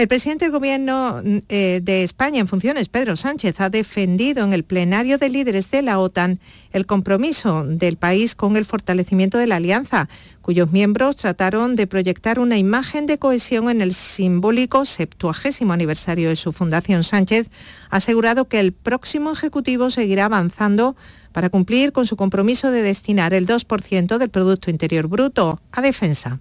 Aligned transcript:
El 0.00 0.08
presidente 0.08 0.46
del 0.46 0.52
Gobierno 0.52 1.20
mm, 1.22 1.38
eh, 1.50 1.80
de 1.82 2.04
España 2.04 2.40
en 2.40 2.48
funciones, 2.48 2.88
Pedro 2.88 3.16
Sánchez, 3.16 3.60
ha 3.60 3.68
defendido 3.68 4.42
en 4.42 4.54
el 4.54 4.64
plenario 4.64 5.18
de 5.18 5.28
líderes 5.28 5.70
de 5.70 5.82
la 5.82 5.98
OTAN 5.98 6.40
el 6.72 6.86
compromiso 6.86 7.66
del 7.66 7.98
país 7.98 8.34
con 8.34 8.56
el 8.56 8.64
fortalecimiento 8.64 9.36
de 9.36 9.46
la 9.46 9.56
alianza, 9.56 10.08
cuyos 10.40 10.72
miembros 10.72 11.16
trataron 11.16 11.76
de 11.76 11.86
proyectar 11.86 12.38
una 12.38 12.56
imagen 12.56 13.04
de 13.04 13.18
cohesión 13.18 13.68
en 13.68 13.82
el 13.82 13.92
simbólico 13.92 14.86
septuagésimo 14.86 15.74
aniversario 15.74 16.30
de 16.30 16.36
su 16.36 16.54
fundación. 16.54 17.04
Sánchez 17.04 17.50
ha 17.90 17.98
asegurado 17.98 18.48
que 18.48 18.58
el 18.58 18.72
próximo 18.72 19.32
Ejecutivo 19.32 19.90
seguirá 19.90 20.24
avanzando 20.24 20.96
para 21.32 21.50
cumplir 21.50 21.92
con 21.92 22.06
su 22.06 22.16
compromiso 22.16 22.70
de 22.70 22.82
destinar 22.82 23.34
el 23.34 23.46
2% 23.46 24.16
del 24.16 24.30
Producto 24.30 24.70
Interior 24.70 25.08
Bruto 25.08 25.60
a 25.72 25.82
defensa. 25.82 26.40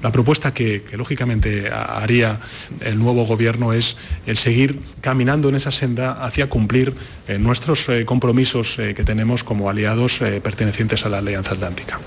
La 0.00 0.12
propuesta 0.12 0.54
que, 0.54 0.84
lógicamente 0.96 1.70
haría 1.72 2.38
el 2.82 2.98
nuevo 2.98 3.26
gobierno 3.26 3.72
es 3.72 3.96
el 4.26 4.36
seguir 4.36 4.80
caminando 5.00 5.48
en 5.48 5.56
esa 5.56 5.72
senda 5.72 6.24
hacia 6.24 6.48
cumplir 6.48 6.94
eh, 7.26 7.38
nuestros 7.38 7.88
eh, 7.88 8.04
compromisos 8.04 8.78
eh, 8.78 8.94
que 8.94 9.02
tenemos 9.02 9.42
como 9.42 9.68
aliados 9.68 10.18
pertenecientes 10.18 11.04
a 11.04 11.08
la 11.08 11.18
Alianza 11.18 11.54
Atlántica. 11.54 11.98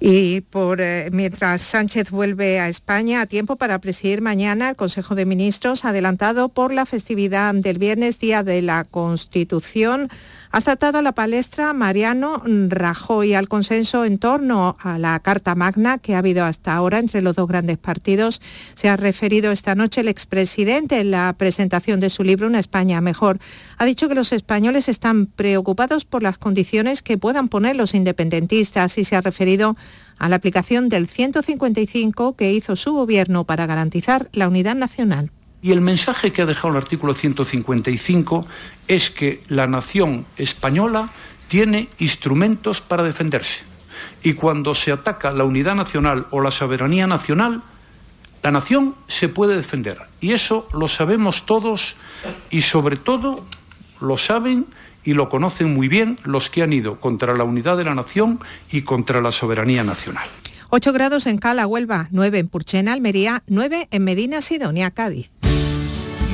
Y 0.00 0.42
por, 0.42 0.80
mientras 1.10 1.62
Sánchez 1.62 2.10
vuelve 2.10 2.60
a 2.60 2.68
España 2.68 3.20
a 3.20 3.26
tiempo 3.26 3.56
para 3.56 3.80
presidir 3.80 4.20
mañana 4.20 4.70
el 4.70 4.76
Consejo 4.76 5.16
de 5.16 5.26
Ministros, 5.26 5.84
adelantado 5.84 6.48
por 6.48 6.72
la 6.72 6.86
festividad 6.86 7.52
del 7.54 7.78
viernes, 7.78 8.20
Día 8.20 8.44
de 8.44 8.62
la 8.62 8.84
Constitución, 8.84 10.08
ha 10.50 10.60
saltado 10.60 10.98
a 10.98 11.02
la 11.02 11.12
palestra 11.12 11.72
Mariano 11.72 12.42
Rajoy 12.44 13.34
al 13.34 13.48
consenso 13.48 14.04
en 14.04 14.18
torno 14.18 14.76
a 14.80 14.98
la 14.98 15.18
Carta 15.20 15.54
Magna 15.54 15.98
que 15.98 16.14
ha 16.14 16.18
habido 16.18 16.44
hasta 16.44 16.74
ahora 16.74 16.98
entre 16.98 17.22
los 17.22 17.36
dos 17.36 17.46
grandes 17.48 17.78
partidos. 17.78 18.40
Se 18.74 18.88
ha 18.88 18.96
referido 18.96 19.52
esta 19.52 19.74
noche 19.74 20.00
el 20.00 20.08
expresidente 20.08 21.00
en 21.00 21.10
la 21.10 21.34
presentación 21.36 22.00
de 22.00 22.10
su 22.10 22.24
libro 22.24 22.46
Una 22.46 22.60
España 22.60 23.00
mejor. 23.00 23.38
Ha 23.76 23.84
dicho 23.84 24.08
que 24.08 24.14
los 24.14 24.32
españoles 24.32 24.88
están 24.88 25.26
preocupados 25.26 26.04
por 26.04 26.22
las 26.22 26.38
condiciones 26.38 27.02
que 27.02 27.18
puedan 27.18 27.48
poner 27.48 27.76
los 27.76 27.94
independentistas 27.94 28.96
y 28.98 29.04
se 29.04 29.16
ha 29.16 29.20
referido 29.20 29.76
a 30.18 30.28
la 30.28 30.36
aplicación 30.36 30.88
del 30.88 31.08
155 31.08 32.36
que 32.36 32.52
hizo 32.52 32.74
su 32.74 32.92
gobierno 32.92 33.44
para 33.44 33.66
garantizar 33.66 34.28
la 34.32 34.48
unidad 34.48 34.74
nacional. 34.74 35.30
Y 35.60 35.72
el 35.72 35.80
mensaje 35.80 36.32
que 36.32 36.42
ha 36.42 36.46
dejado 36.46 36.70
el 36.70 36.76
artículo 36.76 37.14
155 37.14 38.46
es 38.86 39.10
que 39.10 39.42
la 39.48 39.66
nación 39.66 40.24
española 40.36 41.10
tiene 41.48 41.88
instrumentos 41.98 42.80
para 42.80 43.02
defenderse. 43.02 43.62
Y 44.22 44.34
cuando 44.34 44.74
se 44.74 44.92
ataca 44.92 45.32
la 45.32 45.44
unidad 45.44 45.74
nacional 45.74 46.26
o 46.30 46.40
la 46.40 46.50
soberanía 46.50 47.06
nacional, 47.06 47.62
la 48.42 48.52
nación 48.52 48.94
se 49.08 49.28
puede 49.28 49.56
defender. 49.56 49.98
Y 50.20 50.32
eso 50.32 50.68
lo 50.72 50.86
sabemos 50.86 51.44
todos 51.44 51.96
y 52.50 52.62
sobre 52.62 52.96
todo 52.96 53.44
lo 54.00 54.16
saben 54.16 54.66
y 55.04 55.14
lo 55.14 55.28
conocen 55.28 55.74
muy 55.74 55.88
bien 55.88 56.18
los 56.24 56.50
que 56.50 56.62
han 56.62 56.72
ido 56.72 57.00
contra 57.00 57.34
la 57.34 57.44
unidad 57.44 57.76
de 57.76 57.84
la 57.84 57.94
nación 57.94 58.40
y 58.70 58.82
contra 58.82 59.20
la 59.20 59.32
soberanía 59.32 59.82
nacional. 59.82 60.28
8 60.70 60.92
grados 60.92 61.26
en 61.26 61.38
Cala, 61.38 61.66
Huelva, 61.66 62.08
9 62.10 62.40
en 62.40 62.48
Purchena, 62.48 62.92
Almería, 62.92 63.42
9 63.46 63.88
en 63.90 64.04
Medina, 64.04 64.42
Sidonia, 64.42 64.90
Cádiz. 64.90 65.30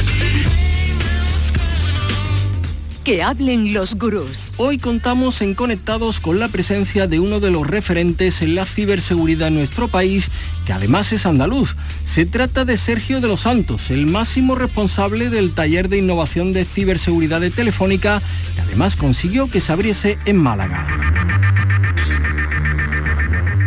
Que 3.08 3.24
hablen 3.24 3.74
los 3.74 3.96
gurús. 3.96 4.52
Hoy 4.58 4.80
contamos 4.80 5.42
en 5.42 5.56
Conectados 5.56 6.20
con 6.20 6.40
la 6.40 6.50
presencia 6.50 7.08
de 7.08 7.22
uno 7.22 7.40
de 7.40 7.52
los 7.52 7.66
referentes 7.66 8.42
en 8.42 8.54
la 8.54 8.66
ciberseguridad 8.66 9.48
en 9.48 9.56
nuestro 9.56 9.88
país, 9.88 10.30
que 10.66 10.74
además 10.74 11.14
es 11.14 11.26
andaluz. 11.26 11.78
Se 12.04 12.26
trata 12.26 12.66
de 12.66 12.76
Sergio 12.76 13.22
de 13.22 13.30
los 13.30 13.40
Santos, 13.40 13.92
el 13.92 14.08
máximo 14.08 14.56
responsable 14.56 15.30
del 15.30 15.54
taller 15.54 15.88
de 15.88 16.00
innovación 16.00 16.52
de 16.52 16.66
ciberseguridad 16.66 17.40
de 17.40 17.50
Telefónica, 17.50 18.22
que 18.56 18.62
además 18.62 18.98
consiguió 18.98 19.50
que 19.50 19.62
se 19.62 19.72
abriese 19.72 20.20
en 20.26 20.36
Málaga. 20.36 20.86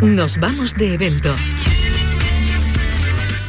Nos 0.02 0.38
vamos 0.38 0.74
de 0.74 0.92
evento. 0.92 1.34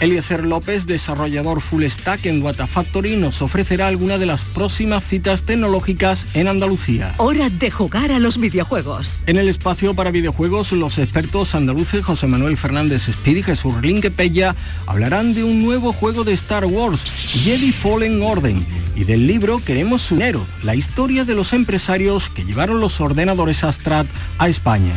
Eliezer 0.01 0.43
López, 0.43 0.87
desarrollador 0.87 1.61
full 1.61 1.83
stack 1.83 2.25
en 2.25 2.43
Factory, 2.43 3.17
nos 3.17 3.43
ofrecerá 3.43 3.85
alguna 3.85 4.17
de 4.17 4.25
las 4.25 4.43
próximas 4.43 5.03
citas 5.03 5.43
tecnológicas 5.43 6.25
en 6.33 6.47
Andalucía. 6.47 7.13
Hora 7.17 7.51
de 7.51 7.69
jugar 7.69 8.11
a 8.11 8.17
los 8.17 8.39
videojuegos. 8.39 9.21
En 9.27 9.37
el 9.37 9.47
espacio 9.47 9.93
para 9.93 10.09
videojuegos, 10.09 10.71
los 10.71 10.97
expertos 10.97 11.53
andaluces 11.53 12.03
José 12.03 12.25
Manuel 12.25 12.57
Fernández 12.57 13.09
Speed 13.09 13.37
y 13.37 13.43
Jesús 13.43 13.75
Linquepella 13.83 14.55
hablarán 14.87 15.35
de 15.35 15.43
un 15.43 15.61
nuevo 15.61 15.93
juego 15.93 16.23
de 16.23 16.33
Star 16.33 16.65
Wars, 16.65 17.03
Jedi 17.43 17.71
Fallen 17.71 18.23
Order, 18.23 18.55
y 18.95 19.03
del 19.03 19.27
libro 19.27 19.61
Queremos 19.63 20.01
su 20.01 20.15
dinero, 20.15 20.43
la 20.63 20.73
historia 20.73 21.25
de 21.25 21.35
los 21.35 21.53
empresarios 21.53 22.29
que 22.29 22.43
llevaron 22.43 22.79
los 22.79 22.99
ordenadores 23.01 23.63
Astrat 23.63 24.07
a 24.39 24.49
España. 24.49 24.93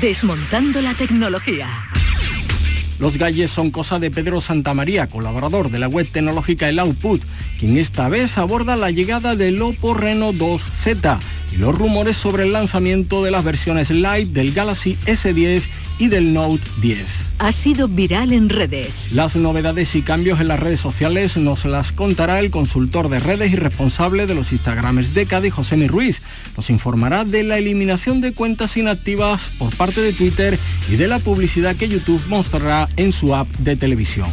Desmontando 0.00 0.82
la 0.82 0.94
tecnología. 0.94 1.89
Los 3.00 3.16
galles 3.16 3.50
son 3.50 3.70
cosa 3.70 3.98
de 3.98 4.10
Pedro 4.10 4.42
Santamaría, 4.42 5.08
colaborador 5.08 5.70
de 5.70 5.78
la 5.78 5.88
web 5.88 6.06
tecnológica 6.06 6.68
El 6.68 6.78
Output, 6.78 7.22
quien 7.58 7.78
esta 7.78 8.10
vez 8.10 8.36
aborda 8.36 8.76
la 8.76 8.90
llegada 8.90 9.36
del 9.36 9.62
Oppo 9.62 9.94
Reno 9.94 10.34
2Z 10.34 11.18
y 11.52 11.56
los 11.56 11.74
rumores 11.74 12.18
sobre 12.18 12.42
el 12.42 12.52
lanzamiento 12.52 13.24
de 13.24 13.30
las 13.30 13.42
versiones 13.42 13.90
Lite 13.90 14.26
del 14.26 14.52
Galaxy 14.52 14.98
S10 15.06 15.62
y 16.00 16.08
del 16.08 16.32
Note 16.32 16.66
10. 16.80 17.06
Ha 17.38 17.52
sido 17.52 17.86
viral 17.86 18.32
en 18.32 18.48
redes. 18.48 19.12
Las 19.12 19.36
novedades 19.36 19.94
y 19.94 20.02
cambios 20.02 20.40
en 20.40 20.48
las 20.48 20.58
redes 20.58 20.80
sociales 20.80 21.36
nos 21.36 21.66
las 21.66 21.92
contará 21.92 22.40
el 22.40 22.50
consultor 22.50 23.10
de 23.10 23.20
redes 23.20 23.52
y 23.52 23.56
responsable 23.56 24.26
de 24.26 24.34
los 24.34 24.50
Instagrams 24.52 25.14
de 25.14 25.26
Cádiz, 25.26 25.52
José 25.52 25.76
Mi 25.76 25.86
Ruiz. 25.86 26.22
Nos 26.56 26.70
informará 26.70 27.24
de 27.24 27.44
la 27.44 27.58
eliminación 27.58 28.20
de 28.22 28.32
cuentas 28.32 28.76
inactivas 28.78 29.50
por 29.58 29.76
parte 29.76 30.00
de 30.00 30.14
Twitter 30.14 30.58
y 30.90 30.96
de 30.96 31.06
la 31.06 31.18
publicidad 31.18 31.76
que 31.76 31.88
YouTube 31.88 32.22
mostrará 32.28 32.88
en 32.96 33.12
su 33.12 33.34
app 33.34 33.48
de 33.58 33.76
televisión. 33.76 34.30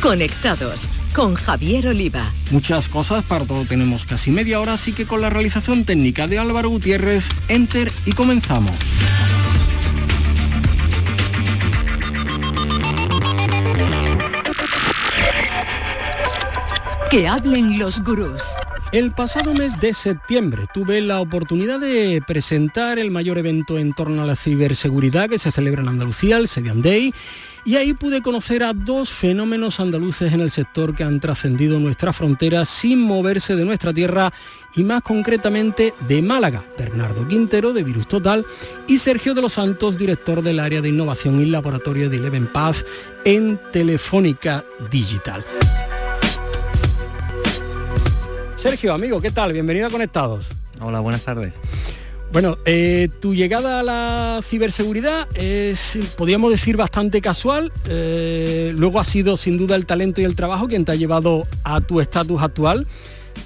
Conectados 0.00 0.88
con 1.14 1.34
Javier 1.34 1.86
Oliva. 1.86 2.32
Muchas 2.50 2.88
cosas, 2.88 3.24
para 3.24 3.44
todo 3.44 3.64
tenemos 3.66 4.04
casi 4.04 4.32
media 4.32 4.58
hora, 4.60 4.72
así 4.72 4.92
que 4.92 5.06
con 5.06 5.20
la 5.20 5.30
realización 5.30 5.84
técnica 5.84 6.26
de 6.26 6.40
Álvaro 6.40 6.70
Gutiérrez, 6.70 7.24
enter 7.48 7.92
y 8.04 8.12
comenzamos. 8.12 8.72
Que 17.12 17.28
hablen 17.28 17.78
los 17.78 18.02
gurús. 18.02 18.42
El 18.90 19.12
pasado 19.12 19.52
mes 19.52 19.78
de 19.82 19.92
septiembre 19.92 20.66
tuve 20.72 21.02
la 21.02 21.20
oportunidad 21.20 21.78
de 21.78 22.22
presentar 22.26 22.98
el 22.98 23.10
mayor 23.10 23.36
evento 23.36 23.76
en 23.76 23.92
torno 23.92 24.22
a 24.22 24.26
la 24.26 24.34
ciberseguridad 24.34 25.28
que 25.28 25.38
se 25.38 25.52
celebra 25.52 25.82
en 25.82 25.88
Andalucía, 25.88 26.38
el 26.38 26.48
Sedian 26.48 26.80
Day, 26.80 27.12
y 27.66 27.76
ahí 27.76 27.92
pude 27.92 28.22
conocer 28.22 28.62
a 28.62 28.72
dos 28.72 29.10
fenómenos 29.10 29.78
andaluces 29.78 30.32
en 30.32 30.40
el 30.40 30.50
sector 30.50 30.94
que 30.94 31.04
han 31.04 31.20
trascendido 31.20 31.78
nuestra 31.78 32.14
frontera 32.14 32.64
sin 32.64 33.02
moverse 33.02 33.56
de 33.56 33.66
nuestra 33.66 33.92
tierra 33.92 34.32
y 34.74 34.82
más 34.82 35.02
concretamente 35.02 35.92
de 36.08 36.22
Málaga, 36.22 36.64
Bernardo 36.78 37.28
Quintero 37.28 37.74
de 37.74 37.82
Virus 37.82 38.08
Total 38.08 38.46
y 38.86 38.96
Sergio 38.96 39.34
de 39.34 39.42
los 39.42 39.52
Santos, 39.52 39.98
director 39.98 40.40
del 40.42 40.60
área 40.60 40.80
de 40.80 40.88
innovación 40.88 41.42
y 41.42 41.44
laboratorio 41.44 42.08
de 42.08 42.16
Eleven 42.16 42.46
Path 42.46 42.86
en 43.26 43.60
Telefónica 43.70 44.64
Digital. 44.90 45.44
Sergio, 48.62 48.94
amigo, 48.94 49.20
¿qué 49.20 49.32
tal? 49.32 49.52
Bienvenido 49.52 49.88
a 49.88 49.90
Conectados. 49.90 50.46
Hola, 50.80 51.00
buenas 51.00 51.22
tardes. 51.22 51.52
Bueno, 52.30 52.58
eh, 52.64 53.08
tu 53.20 53.34
llegada 53.34 53.80
a 53.80 53.82
la 53.82 54.40
ciberseguridad 54.40 55.26
es, 55.34 55.98
podríamos 56.16 56.52
decir, 56.52 56.76
bastante 56.76 57.20
casual. 57.20 57.72
Eh, 57.88 58.72
luego 58.76 59.00
ha 59.00 59.04
sido 59.04 59.36
sin 59.36 59.58
duda 59.58 59.74
el 59.74 59.84
talento 59.84 60.20
y 60.20 60.24
el 60.24 60.36
trabajo 60.36 60.68
quien 60.68 60.84
te 60.84 60.92
ha 60.92 60.94
llevado 60.94 61.48
a 61.64 61.80
tu 61.80 62.00
estatus 62.00 62.40
actual, 62.40 62.86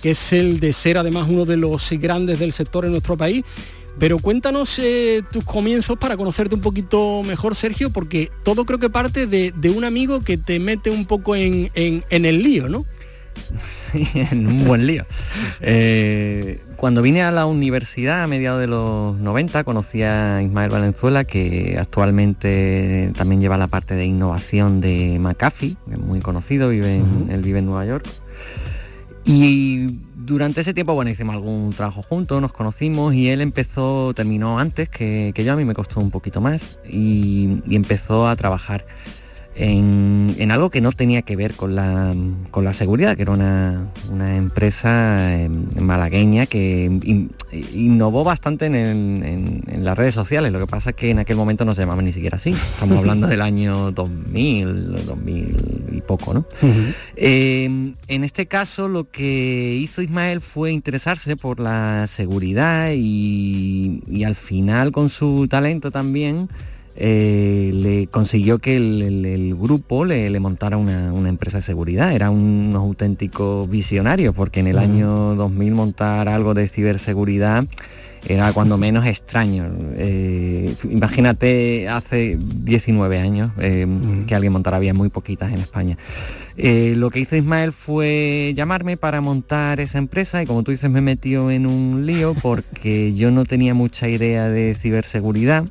que 0.02 0.10
es 0.10 0.34
el 0.34 0.60
de 0.60 0.74
ser 0.74 0.98
además 0.98 1.28
uno 1.30 1.46
de 1.46 1.56
los 1.56 1.88
grandes 1.92 2.38
del 2.38 2.52
sector 2.52 2.84
en 2.84 2.90
nuestro 2.90 3.16
país. 3.16 3.42
Pero 3.98 4.18
cuéntanos 4.18 4.78
eh, 4.78 5.22
tus 5.32 5.44
comienzos 5.44 5.96
para 5.96 6.18
conocerte 6.18 6.56
un 6.56 6.60
poquito 6.60 7.22
mejor, 7.22 7.56
Sergio, 7.56 7.88
porque 7.88 8.30
todo 8.42 8.66
creo 8.66 8.78
que 8.78 8.90
parte 8.90 9.26
de, 9.26 9.70
un 9.70 9.84
amigo 9.84 10.20
que 10.20 10.36
te 10.36 10.60
mete 10.60 10.90
un 10.90 11.06
poco 11.06 11.34
en, 11.34 11.70
en 11.74 12.24
el 12.26 12.42
lío, 12.42 12.68
¿no? 12.68 12.84
Sí, 13.92 14.04
en 14.14 14.46
un 14.46 14.64
buen 14.64 14.86
lío. 14.86 15.04
Eh, 15.60 16.60
cuando 16.76 17.02
vine 17.02 17.22
a 17.22 17.30
la 17.30 17.46
universidad 17.46 18.24
a 18.24 18.26
mediados 18.26 18.60
de 18.60 18.66
los 18.66 19.16
90 19.16 19.64
conocí 19.64 20.02
a 20.02 20.42
Ismael 20.42 20.70
Valenzuela, 20.70 21.24
que 21.24 21.76
actualmente 21.78 23.12
también 23.16 23.40
lleva 23.40 23.56
la 23.56 23.68
parte 23.68 23.94
de 23.94 24.04
innovación 24.04 24.80
de 24.80 25.18
McAfee, 25.20 25.76
que 25.86 25.94
es 25.94 25.98
muy 25.98 26.20
conocido, 26.20 26.68
vive 26.68 27.02
él 27.30 27.42
vive 27.42 27.60
en 27.60 27.66
Nueva 27.66 27.86
York. 27.86 28.06
Y 29.24 29.98
durante 30.14 30.60
ese 30.60 30.74
tiempo, 30.74 30.94
bueno, 30.94 31.10
hicimos 31.10 31.34
algún 31.34 31.72
trabajo 31.72 32.02
juntos, 32.02 32.40
nos 32.40 32.52
conocimos 32.52 33.14
y 33.14 33.28
él 33.28 33.40
empezó, 33.40 34.12
terminó 34.14 34.58
antes 34.58 34.88
que, 34.88 35.32
yo, 35.36 35.52
a 35.52 35.56
mí 35.56 35.64
me 35.64 35.74
costó 35.74 36.00
un 36.00 36.10
poquito 36.10 36.40
más, 36.40 36.78
y 36.88 37.60
empezó 37.70 38.28
a 38.28 38.36
trabajar 38.36 38.86
en, 39.58 40.50
algo 40.50 40.70
que 40.70 40.80
no 40.80 40.92
tenía 40.92 41.22
que 41.22 41.34
ver 41.34 41.54
con 41.54 41.74
la, 41.74 42.14
con 42.50 42.64
la 42.64 42.72
seguridad, 42.72 43.16
que 43.16 43.22
era 43.22 43.32
una, 43.32 44.36
empresa 44.36 45.34
em, 45.34 45.66
malagueña 45.80 46.46
que 46.46 47.30
innovó 47.72 48.22
bastante 48.22 48.66
en, 48.66 49.62
las 49.78 49.96
redes 49.96 50.14
sociales. 50.14 50.52
Lo 50.52 50.58
que 50.58 50.66
pasa 50.66 50.90
es 50.90 50.96
que 50.96 51.10
en 51.10 51.18
aquel 51.18 51.36
momento 51.36 51.64
no 51.64 51.74
se 51.74 51.82
llamaba 51.82 52.02
ni 52.02 52.12
siquiera 52.12 52.36
así. 52.36 52.50
Estamos 52.50 52.98
hablando 52.98 53.26
del 53.28 53.40
año 53.40 53.92
2000, 53.92 55.06
2000 55.06 55.84
y 55.92 56.00
poco, 56.02 56.34
¿no? 56.34 56.44
Em, 57.16 57.94
en 58.08 58.24
este 58.24 58.46
caso 58.46 58.88
lo 58.88 59.10
que 59.10 59.78
hizo 59.80 60.02
Ismael 60.02 60.40
fue 60.40 60.72
interesarse 60.72 61.36
por 61.36 61.60
la 61.60 62.06
seguridad 62.08 62.90
y, 62.94 64.02
y 64.06 64.24
al 64.24 64.34
final 64.34 64.92
con 64.92 65.08
su 65.08 65.46
talento 65.48 65.90
también 65.90 66.48
eh, 66.98 67.70
le 67.74 68.06
consiguió 68.06 68.58
que 68.58 68.76
el, 68.76 69.54
grupo 69.54 70.04
le, 70.06 70.40
montara 70.40 70.76
una, 70.78 71.28
empresa 71.28 71.58
de 71.58 71.62
seguridad. 71.62 72.12
Era 72.12 72.30
unos 72.30 72.82
auténticos 72.82 73.68
visionarios, 73.68 74.34
porque 74.34 74.60
en 74.60 74.68
el 74.68 74.78
año 74.78 75.34
2000 75.34 75.74
montar 75.74 76.28
algo 76.28 76.54
de 76.54 76.68
ciberseguridad 76.68 77.64
era 78.26 78.52
cuando 78.52 78.78
menos 78.78 79.06
extraño. 79.06 79.70
Eh, 79.96 80.74
imagínate 80.90 81.88
hace 81.88 82.38
19 82.40 83.18
años 83.18 83.52
eh, 83.58 83.86
que 84.26 84.34
alguien 84.34 84.52
montara 84.52 84.78
bien 84.78 84.96
muy 84.96 85.10
poquitas 85.10 85.52
en 85.52 85.58
España. 85.58 85.98
lo 86.56 87.10
que 87.10 87.20
hizo 87.20 87.36
Ismael 87.36 87.72
fue 87.72 88.52
llamarme 88.56 88.96
para 88.96 89.20
montar 89.20 89.80
esa 89.80 89.98
empresa 89.98 90.42
y 90.42 90.46
como 90.46 90.62
tú 90.62 90.70
dices 90.70 90.90
me 90.90 91.02
metió 91.02 91.50
en 91.50 91.66
un 91.66 92.06
lío 92.06 92.34
porque 92.42 93.14
yo 93.14 93.30
no 93.30 93.44
tenía 93.44 93.74
mucha 93.74 94.08
idea 94.08 94.48
de 94.48 94.74
ciberseguridad 94.74 95.66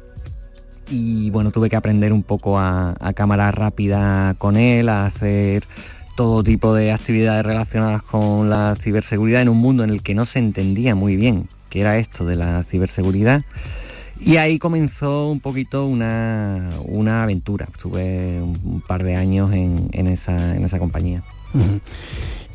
y 0.89 1.29
bueno, 1.29 1.51
tuve 1.51 1.69
que 1.69 1.75
aprender 1.75 2.13
un 2.13 2.23
poco 2.23 2.59
a, 2.59 2.95
cámara 3.15 3.51
rápida 3.51 4.35
con 4.37 4.57
él, 4.57 4.89
a 4.89 5.05
hacer 5.05 5.63
todo 6.15 6.43
tipo 6.43 6.73
de 6.73 6.91
actividades 6.91 7.45
relacionadas 7.45 8.01
con 8.03 8.49
la 8.49 8.75
ciberseguridad 8.81 9.41
en 9.41 9.49
un 9.49 9.57
mundo 9.57 9.83
en 9.83 9.89
el 9.89 10.01
que 10.01 10.15
no 10.15 10.25
se 10.25 10.39
entendía 10.39 10.95
muy 10.95 11.15
bien 11.15 11.49
qué 11.69 11.81
era 11.81 11.97
esto 11.97 12.25
de 12.25 12.35
la 12.35 12.63
ciberseguridad. 12.63 13.43
Y 14.19 14.37
ahí 14.37 14.59
comenzó 14.59 15.29
un 15.29 15.41
poquito 15.41 15.85
una, 15.85 16.71
aventura. 17.21 17.67
Estuve 17.73 18.41
un, 18.41 18.81
par 18.87 19.03
de 19.03 19.15
años 19.15 19.51
en, 19.51 20.07
esa, 20.07 20.79
compañía. 20.79 21.23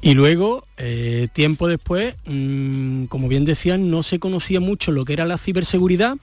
Y 0.01 0.15
luego, 0.15 0.65
eh, 0.79 1.29
tiempo 1.35 1.69
después, 1.69 2.15
mm, 2.27 3.05
como 3.05 3.29
bien 3.29 3.45
decían, 3.45 3.91
no 3.91 4.03
se 4.03 4.19
conocía 4.19 4.59
mucho 4.59 4.93
lo 4.93 5.05
que 5.05 5.13
era 5.13 5.27
la 5.27 5.37
ciberseguridad 5.37 6.17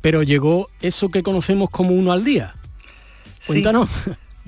pero 0.00 0.22
llegó 0.22 0.68
eso 0.80 1.10
que 1.10 1.22
conocemos 1.22 1.70
como 1.70 1.90
uno 1.90 2.12
al 2.12 2.24
día. 2.24 2.54
Cuéntanos. 3.46 3.88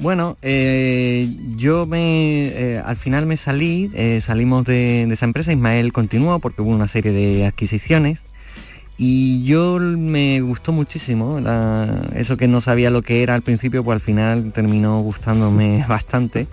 Bueno, 0.01 0.39
eh, 0.41 1.29
yo 1.57 1.85
me 1.85 2.47
eh, 2.49 2.83
al 2.83 2.97
final 2.97 3.27
me 3.27 3.37
salí, 3.37 3.91
eh, 3.95 4.23
salimos 4.23 4.65
de, 4.65 5.03
esa 5.03 5.27
empresa, 5.27 5.53
Ismael 5.53 5.93
continuó 5.93 6.39
porque 6.39 6.63
hubo 6.63 6.71
una 6.71 6.89
serie 6.89 7.13
de 7.13 7.45
adquisiciones 7.45 8.23
y 8.97 9.45
yo 9.45 9.79
me 9.79 10.41
gustó 10.41 10.73
muchísimo, 10.73 11.39
eso 12.15 12.39
que 12.39 12.49
no 12.49 12.63
sabía 12.63 12.89
lo 12.89 13.03
que 13.03 13.23
era 13.23 13.35
al 13.35 13.43
principio, 13.43 13.85
pues 13.85 13.97
al 13.97 14.01
final 14.01 14.53
terminó 14.53 15.01
gustándome 15.01 15.85
bastante. 15.89 16.47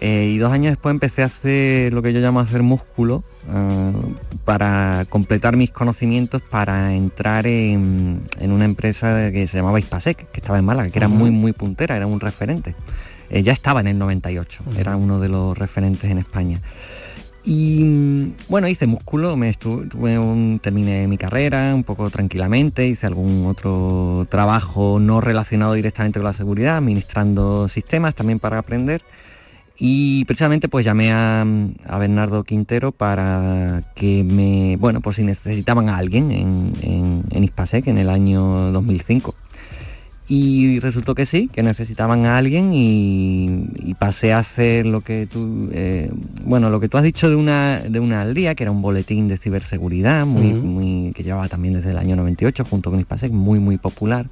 Y 0.00 0.38
dos 0.38 0.52
años 0.52 0.72
después 0.72 0.92
empecé 0.92 1.22
a 1.22 1.26
hacer 1.26 1.92
lo 1.92 2.02
que 2.02 2.12
yo 2.12 2.20
llamo 2.20 2.40
hacer 2.40 2.62
músculo, 2.62 3.22
eh, 3.48 3.92
para 4.44 5.06
completar 5.08 5.56
mis 5.56 5.70
conocimientos 5.70 6.42
para 6.42 6.94
entrar 6.94 7.46
en, 7.46 8.22
una 8.40 8.64
empresa 8.64 9.30
que 9.32 9.46
se 9.46 9.56
llamaba 9.56 9.80
Ispasec, 9.80 10.30
que 10.30 10.40
estaba 10.40 10.58
en 10.58 10.64
Málaga, 10.64 10.90
que 10.90 10.98
era 10.98 11.08
muy, 11.08 11.30
muy 11.30 11.52
puntera, 11.52 11.96
era 11.96 12.06
un 12.06 12.20
referente. 12.20 12.74
Eh, 13.30 13.42
ya 13.42 13.52
estaba 13.52 13.80
en 13.80 13.86
el 13.86 13.98
98, 13.98 14.64
era 14.78 14.96
uno 14.96 15.20
de 15.20 15.28
los 15.28 15.56
referentes 15.56 16.10
en 16.10 16.18
España. 16.18 16.60
Y 17.42 18.34
bueno, 18.48 18.68
hice 18.68 18.86
músculo, 18.86 19.36
me 19.36 19.48
estuve, 19.48 19.88
terminé 20.60 21.06
mi 21.06 21.16
carrera 21.16 21.74
un 21.74 21.84
poco 21.84 22.10
tranquilamente, 22.10 22.86
hice 22.86 23.06
algún 23.06 23.46
otro 23.46 24.26
trabajo 24.28 24.98
no 25.00 25.22
relacionado 25.22 25.72
directamente 25.72 26.18
con 26.18 26.26
la 26.26 26.34
seguridad, 26.34 26.76
administrando 26.76 27.68
sistemas 27.68 28.14
también 28.14 28.38
para 28.38 28.58
aprender. 28.58 29.02
Y 29.82 30.26
precisamente 30.26 30.68
pues 30.68 30.84
llamé 30.84 31.10
a, 31.10 31.46
Bernardo 31.98 32.44
Quintero 32.44 32.92
para 32.92 33.82
que 33.94 34.22
me, 34.22 34.76
bueno, 34.76 35.00
por 35.00 35.14
si 35.14 35.22
necesitaban 35.22 35.88
a 35.88 35.96
alguien 35.96 36.30
en, 36.30 36.74
en, 36.82 37.24
en 37.30 37.44
Ispasec 37.44 37.86
en 37.86 37.96
el 37.96 38.10
año 38.10 38.70
2005. 38.72 39.34
Y 40.28 40.78
resultó 40.78 41.16
que 41.16 41.26
sí, 41.26 41.48
que 41.52 41.64
necesitaban 41.64 42.24
a 42.24 42.38
alguien 42.38 42.70
y, 42.72 43.94
pasé 43.98 44.32
a 44.32 44.38
hacer 44.38 44.86
lo 44.86 45.00
que 45.00 45.26
tú, 45.26 45.70
eh, 45.72 46.08
bueno, 46.44 46.70
lo 46.70 46.78
que 46.78 46.88
tú 46.88 46.98
has 46.98 47.02
dicho 47.02 47.28
de 47.28 47.34
una, 47.34 47.80
de 47.80 47.98
una 47.98 48.20
al 48.20 48.32
día, 48.32 48.54
que 48.54 48.62
era 48.62 48.70
un 48.70 48.80
boletín 48.80 49.26
de 49.26 49.38
ciberseguridad, 49.38 50.26
muy, 50.26 50.52
muy, 50.52 51.12
que 51.14 51.24
llevaba 51.24 51.48
también 51.48 51.74
desde 51.74 51.90
el 51.90 51.98
año 51.98 52.14
98 52.14 52.64
junto 52.64 52.90
con 52.90 53.00
Ispasec, 53.00 53.32
muy, 53.32 53.58
muy 53.58 53.76
popular. 53.76 54.26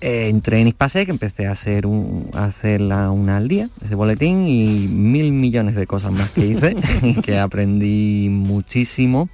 Eh, 0.00 0.28
entré 0.28 0.60
en 0.60 0.68
Ispasec, 0.68 1.08
empecé 1.08 1.46
a 1.46 1.52
hacer, 1.52 1.86
un, 1.86 2.30
a 2.32 3.10
una 3.10 3.36
al 3.36 3.48
día, 3.48 3.68
ese 3.84 3.94
boletín, 3.96 4.46
y 4.46 4.86
mil 4.86 5.32
millones 5.32 5.74
de 5.74 5.86
cosas 5.86 6.12
más 6.12 6.30
que 6.30 6.46
hice, 6.46 6.76
y 7.02 7.14
que 7.20 7.38
aprendí 7.38 8.28
muchísimo 8.30 9.28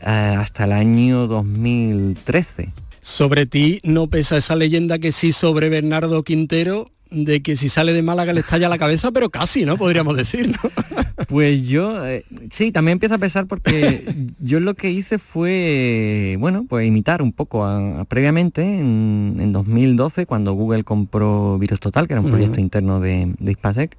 eh, 0.00 0.36
hasta 0.38 0.64
el 0.64 0.72
año 0.72 1.28
2013. 1.28 2.70
Sobre 3.00 3.46
ti 3.46 3.80
no 3.84 4.08
pesa 4.08 4.36
esa 4.36 4.56
leyenda 4.56 4.98
que 4.98 5.12
sí 5.12 5.32
sobre 5.32 5.68
Bernardo 5.68 6.22
Quintero, 6.24 6.90
de 7.10 7.42
que 7.42 7.56
si 7.56 7.68
sale 7.68 7.92
de 7.92 8.02
Málaga 8.02 8.32
le 8.32 8.40
estalla 8.40 8.68
la 8.68 8.78
cabeza, 8.78 9.12
pero 9.12 9.30
casi, 9.30 9.64
¿no? 9.64 9.76
Podríamos 9.76 10.16
decir, 10.16 10.48
¿no? 10.50 10.70
Pues 11.28 11.66
yo, 11.66 12.04
eh, 12.06 12.24
sí, 12.50 12.72
también 12.72 12.96
empieza 12.96 13.16
a 13.16 13.18
pesar 13.18 13.46
porque 13.46 14.04
yo 14.40 14.60
lo 14.60 14.74
que 14.74 14.90
hice 14.90 15.18
fue, 15.18 16.36
bueno, 16.38 16.66
pues 16.68 16.86
imitar 16.86 17.22
un 17.22 17.32
poco 17.32 17.66
previamente, 18.08 18.62
en, 18.62 19.52
2012, 19.52 20.26
cuando 20.26 20.54
Google 20.54 20.84
compró 20.84 21.58
Virus 21.58 21.80
Total, 21.80 22.06
que 22.06 22.14
era 22.14 22.20
un 22.20 22.30
proyecto 22.30 22.60
interno 22.60 23.00
de, 23.00 23.34
de 23.38 23.52
Ispasec, 23.52 23.96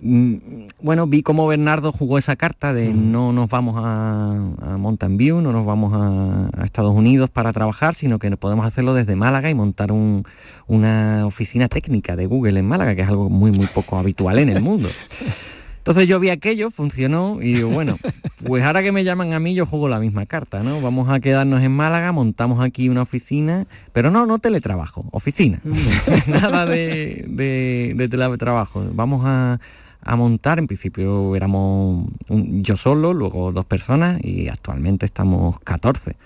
mm, 0.00 0.34
bueno, 0.80 1.06
vi 1.06 1.22
cómo 1.22 1.46
Bernardo 1.46 1.92
jugó 1.92 2.18
esa 2.18 2.36
carta 2.36 2.72
de 2.72 2.92
no 2.94 3.32
nos 3.32 3.50
vamos 3.50 3.74
a, 3.78 4.76
Mountain 4.78 5.16
View, 5.16 5.40
no 5.40 5.52
nos 5.52 5.66
vamos 5.66 5.92
a, 5.94 6.64
Estados 6.64 6.94
Unidos 6.94 7.28
para 7.30 7.52
trabajar, 7.52 7.94
sino 7.94 8.18
que 8.18 8.34
podemos 8.36 8.66
hacerlo 8.66 8.94
desde 8.94 9.16
Málaga 9.16 9.50
y 9.50 9.54
montar 9.54 9.90
una 10.66 11.26
oficina 11.26 11.68
técnica 11.68 12.16
de 12.16 12.26
Google 12.26 12.58
en 12.58 12.66
Málaga, 12.66 12.94
que 12.94 13.02
es 13.02 13.08
algo 13.08 13.28
muy, 13.28 13.52
muy 13.52 13.66
poco 13.66 13.98
habitual 13.98 14.38
en 14.38 14.48
el 14.48 14.62
mundo. 14.62 14.88
Entonces 15.88 16.06
yo 16.06 16.20
vi 16.20 16.28
aquello, 16.28 16.70
funcionó 16.70 17.38
y 17.40 17.54
digo, 17.54 17.70
bueno, 17.70 17.96
pues 18.46 18.62
ahora 18.62 18.82
que 18.82 18.92
me 18.92 19.04
llaman 19.04 19.32
a 19.32 19.40
mí 19.40 19.54
yo 19.54 19.64
juego 19.64 19.88
la 19.88 19.98
misma 19.98 20.26
carta, 20.26 20.62
¿no? 20.62 20.82
Vamos 20.82 21.08
a 21.08 21.18
quedarnos 21.18 21.62
en 21.62 21.72
Málaga, 21.72 22.12
montamos 22.12 22.62
aquí 22.62 22.90
una 22.90 23.00
oficina, 23.00 23.66
pero 23.94 24.10
no, 24.10 24.26
no 24.26 24.38
teletrabajo, 24.38 25.06
oficina, 25.12 25.62
nada 26.26 26.66
de, 26.66 27.24
de 27.96 28.08
teletrabajo. 28.10 28.84
Vamos 28.92 29.22
a, 29.24 29.60
a 30.08 30.16
montar. 30.16 30.58
En 30.58 30.66
principio 30.66 31.36
éramos 31.36 32.06
yo 32.28 32.76
solo, 32.76 33.12
luego 33.12 33.52
dos 33.52 33.66
personas 33.66 34.18
y 34.24 34.48
actualmente 34.48 35.04
estamos 35.04 35.60
14. 35.60 36.16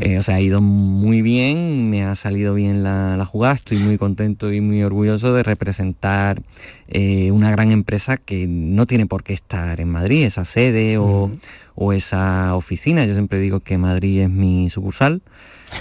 Eh, 0.00 0.18
o 0.18 0.22
sea, 0.22 0.36
ha 0.36 0.40
ido 0.40 0.60
muy 0.60 1.22
bien, 1.22 1.90
me 1.90 2.04
ha 2.04 2.14
salido 2.14 2.54
bien 2.54 2.82
la, 2.82 3.24
jugada, 3.26 3.54
estoy 3.54 3.78
muy 3.78 3.98
contento 3.98 4.52
y 4.52 4.60
muy 4.60 4.82
orgulloso 4.82 5.34
de 5.34 5.42
representar 5.42 6.42
eh, 6.88 7.32
una 7.32 7.50
gran 7.50 7.72
empresa 7.72 8.16
que 8.16 8.46
no 8.46 8.86
tiene 8.86 9.06
por 9.06 9.24
qué 9.24 9.34
estar 9.34 9.80
en 9.80 9.88
Madrid, 9.90 10.24
esa 10.24 10.44
sede 10.44 10.96
o, 10.96 11.30
o 11.74 11.92
esa 11.92 12.54
oficina. 12.54 13.04
Yo 13.06 13.14
siempre 13.14 13.40
digo 13.40 13.60
que 13.60 13.76
Madrid 13.76 14.22
es 14.22 14.30
mi 14.30 14.70
sucursal. 14.70 15.20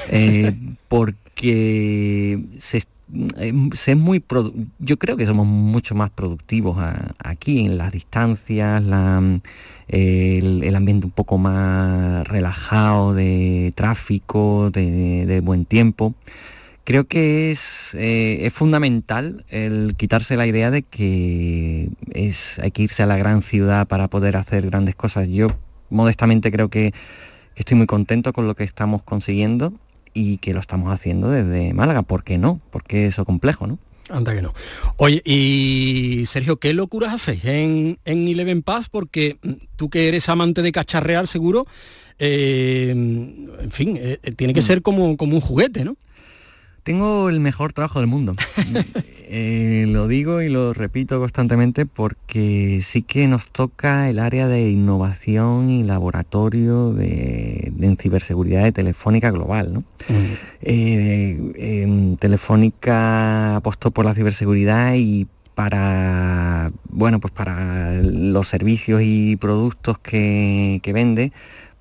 Eh, 0.10 0.54
porque 0.88 2.40
se 2.58 2.78
eh, 3.38 3.54
es 3.72 3.98
muy 3.98 4.24
yo 4.80 4.98
creo 4.98 5.16
que 5.16 5.26
somos 5.26 5.46
mucho 5.46 5.94
más 5.94 6.10
productivos 6.10 6.78
aquí 7.20 7.66
en 7.66 7.78
las 7.78 7.92
distancias, 7.92 8.82
el, 9.88 10.76
ambiente 10.76 11.06
un 11.06 11.12
poco 11.12 11.38
más 11.38 12.28
relajado 12.28 13.14
de 13.14 13.74
tráfico, 13.76 14.72
de, 14.72 15.42
buen 15.44 15.66
tiempo. 15.66 16.16
Creo 16.84 17.06
que 17.06 17.52
es, 17.52 17.96
eh, 17.96 18.40
es, 18.46 18.54
fundamental 18.54 19.44
el 19.50 19.96
quitarse 19.98 20.36
la 20.38 20.46
idea 20.46 20.70
de 20.70 20.84
que 20.84 21.90
es, 22.12 22.60
hay 22.60 22.72
que 22.72 22.84
irse 22.84 23.02
a 23.04 23.08
la 23.08 23.18
gran 23.18 23.42
ciudad 23.42 23.88
para 23.88 24.08
poder 24.08 24.38
hacer 24.38 24.68
grandes 24.70 24.96
cosas. 24.96 25.28
Yo 25.30 25.48
modestamente 25.90 26.52
creo 26.52 26.70
que 26.70 26.94
estoy 27.56 27.78
muy 27.78 27.88
contento 27.88 28.34
con 28.34 28.48
lo 28.48 28.56
que 28.56 28.64
estamos 28.64 29.02
consiguiendo 29.04 29.74
y 30.16 30.38
que 30.38 30.54
lo 30.54 30.62
estamos 30.62 30.92
haciendo 30.92 31.30
desde 31.30 31.74
Málaga. 31.74 32.02
¿Por 32.02 32.24
qué 32.24 32.40
no? 32.40 32.60
Porque 32.72 33.06
eso 33.06 33.26
complejo, 33.26 33.68
¿no? 33.68 33.78
Anda 34.10 34.34
que 34.34 34.42
no. 34.42 34.54
Oye, 34.98 35.22
y 35.26 36.24
Sergio, 36.28 36.58
¿qué 36.58 36.74
locuras 36.74 37.14
hacéis 37.14 37.44
en, 37.46 38.00
en 38.06 38.28
Eleven 38.28 38.64
Pass? 38.64 38.88
Porque 38.90 39.38
mm, 39.44 39.52
tú 39.76 39.90
que 39.90 40.08
eres 40.08 40.30
amante 40.30 40.62
de 40.62 40.72
cacharrear 40.72 41.28
seguro, 41.28 41.68
eh, 42.18 42.92
en 42.92 43.72
fin, 43.72 43.98
eh, 43.98 44.20
eh, 44.24 44.32
tiene 44.32 44.54
que 44.54 44.62
mm. 44.62 44.64
ser 44.64 44.82
como, 44.82 45.18
como 45.18 45.36
un 45.36 45.42
juguete, 45.42 45.84
¿no? 45.84 45.98
Tengo 46.86 47.30
el 47.30 47.39
mejor 47.39 47.74
trabajo 47.74 48.00
del 48.00 48.08
mundo. 48.08 48.36
Eh, 49.27 49.86
lo 49.88 50.08
digo 50.08 50.44
y 50.44 50.50
lo 50.50 50.72
repito 50.72 51.20
constantemente 51.20 51.88
porque 51.88 52.80
sí 52.86 53.01
que 53.01 53.27
nos 53.27 53.48
toca 53.48 54.08
el 54.08 54.20
área 54.20 54.48
de 54.48 54.70
innovación 54.70 55.72
y 55.72 55.84
laboratorio 55.84 56.94
de, 56.94 57.74
ciberseguridad 58.00 58.63
de 58.63 58.72
Telefónica 58.72 59.32
Global. 59.32 59.74
¿no? 59.74 59.84
Eh, 60.62 61.54
em, 61.56 62.18
Telefónica 62.18 63.56
apostó 63.56 63.89
por 63.89 64.06
la 64.06 64.13
ciberseguridad 64.13 64.94
y 64.96 65.27
para 65.56 66.72
bueno 66.89 67.20
pues 67.20 67.34
para 67.34 67.94
los 68.04 68.48
servicios 68.48 69.01
y 69.04 69.38
productos 69.38 69.98
que, 69.98 70.80
que 70.84 70.94
vende 70.94 71.32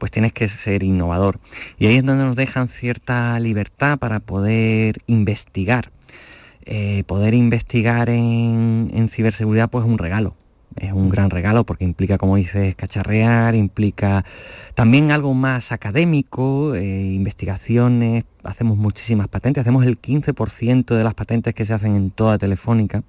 pues 0.04 0.12
tienes 0.12 0.34
que 0.34 0.50
ser 0.50 0.82
innovador. 0.82 1.40
Y 1.78 1.86
ahí 1.86 1.96
es 1.96 2.04
donde 2.04 2.24
nos 2.24 2.36
dejan 2.36 2.68
cierta 2.68 3.40
libertad 3.40 3.98
para 3.98 4.20
poder 4.20 5.00
investigar. 5.06 5.92
Eh, 6.66 7.04
poder 7.06 7.32
investigar 7.32 8.10
en, 8.10 9.08
ciberseguridad 9.10 9.70
pues 9.70 9.86
es 9.86 9.90
un 9.90 9.96
regalo. 9.96 10.36
Es 10.76 10.92
un 10.92 11.08
gran 11.08 11.30
regalo 11.30 11.64
porque 11.64 11.84
implica, 11.84 12.18
como 12.18 12.36
dices, 12.36 12.74
cacharrear, 12.76 13.54
implica 13.54 14.26
también 14.74 15.10
algo 15.10 15.32
más 15.32 15.72
académico, 15.72 16.74
eh, 16.74 17.14
investigaciones, 17.14 18.24
hacemos 18.42 18.76
muchísimas 18.76 19.28
patentes, 19.28 19.62
hacemos 19.62 19.86
el 19.86 19.98
15% 19.98 20.94
de 20.96 21.02
las 21.02 21.14
patentes 21.14 21.54
que 21.54 21.64
se 21.64 21.72
hacen 21.72 21.96
en 21.96 22.10
toda 22.10 22.36
Telefónica, 22.36 23.04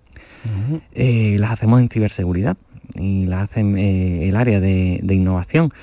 eh, 0.94 1.36
las 1.42 1.52
hacemos 1.52 1.82
en 1.82 1.90
ciberseguridad 1.90 2.56
y 2.94 3.26
las 3.26 3.50
hacen 3.50 3.78
el 3.78 4.38
área 4.38 4.62
de 4.62 5.14
innovación 5.14 5.74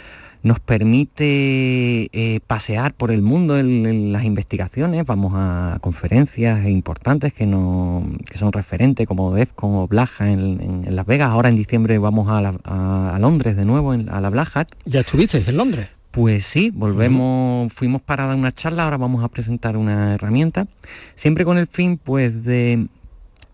nos 0.42 0.60
permite 0.60 2.10
eh, 2.12 2.40
pasear 2.46 2.94
por 2.94 3.10
el 3.10 3.22
mundo 3.22 3.58
en, 3.58 4.12
las 4.12 4.24
investigaciones, 4.24 5.06
vamos 5.06 5.32
a 5.36 5.78
conferencias 5.80 6.66
importantes 6.68 7.32
que, 7.32 7.46
no, 7.46 8.04
son 8.34 8.52
referentes 8.52 9.06
como 9.06 9.34
DEFCON 9.34 9.76
o 9.76 9.86
Blaja 9.86 10.30
en, 10.30 10.84
Las 10.94 11.06
Vegas, 11.06 11.30
ahora 11.30 11.48
en 11.48 11.56
diciembre 11.56 11.98
vamos 11.98 12.28
a, 12.28 13.18
Londres 13.18 13.56
de 13.56 13.64
nuevo, 13.64 13.92
a 13.92 14.20
la 14.20 14.30
Black 14.30 14.68
¿Ya 14.84 15.00
estuviste 15.00 15.42
en 15.46 15.56
Londres? 15.56 15.88
Pues 16.10 16.44
sí, 16.44 16.70
volvemos, 16.70 17.72
fuimos 17.72 18.02
para 18.02 18.26
dar 18.26 18.36
una 18.36 18.52
charla, 18.52 18.84
ahora 18.84 18.98
vamos 18.98 19.24
a 19.24 19.28
presentar 19.28 19.76
una 19.76 20.14
herramienta, 20.14 20.66
siempre 21.14 21.44
con 21.44 21.56
el 21.56 21.66
fin 21.66 21.96
pues 21.96 22.44
de 22.44 22.86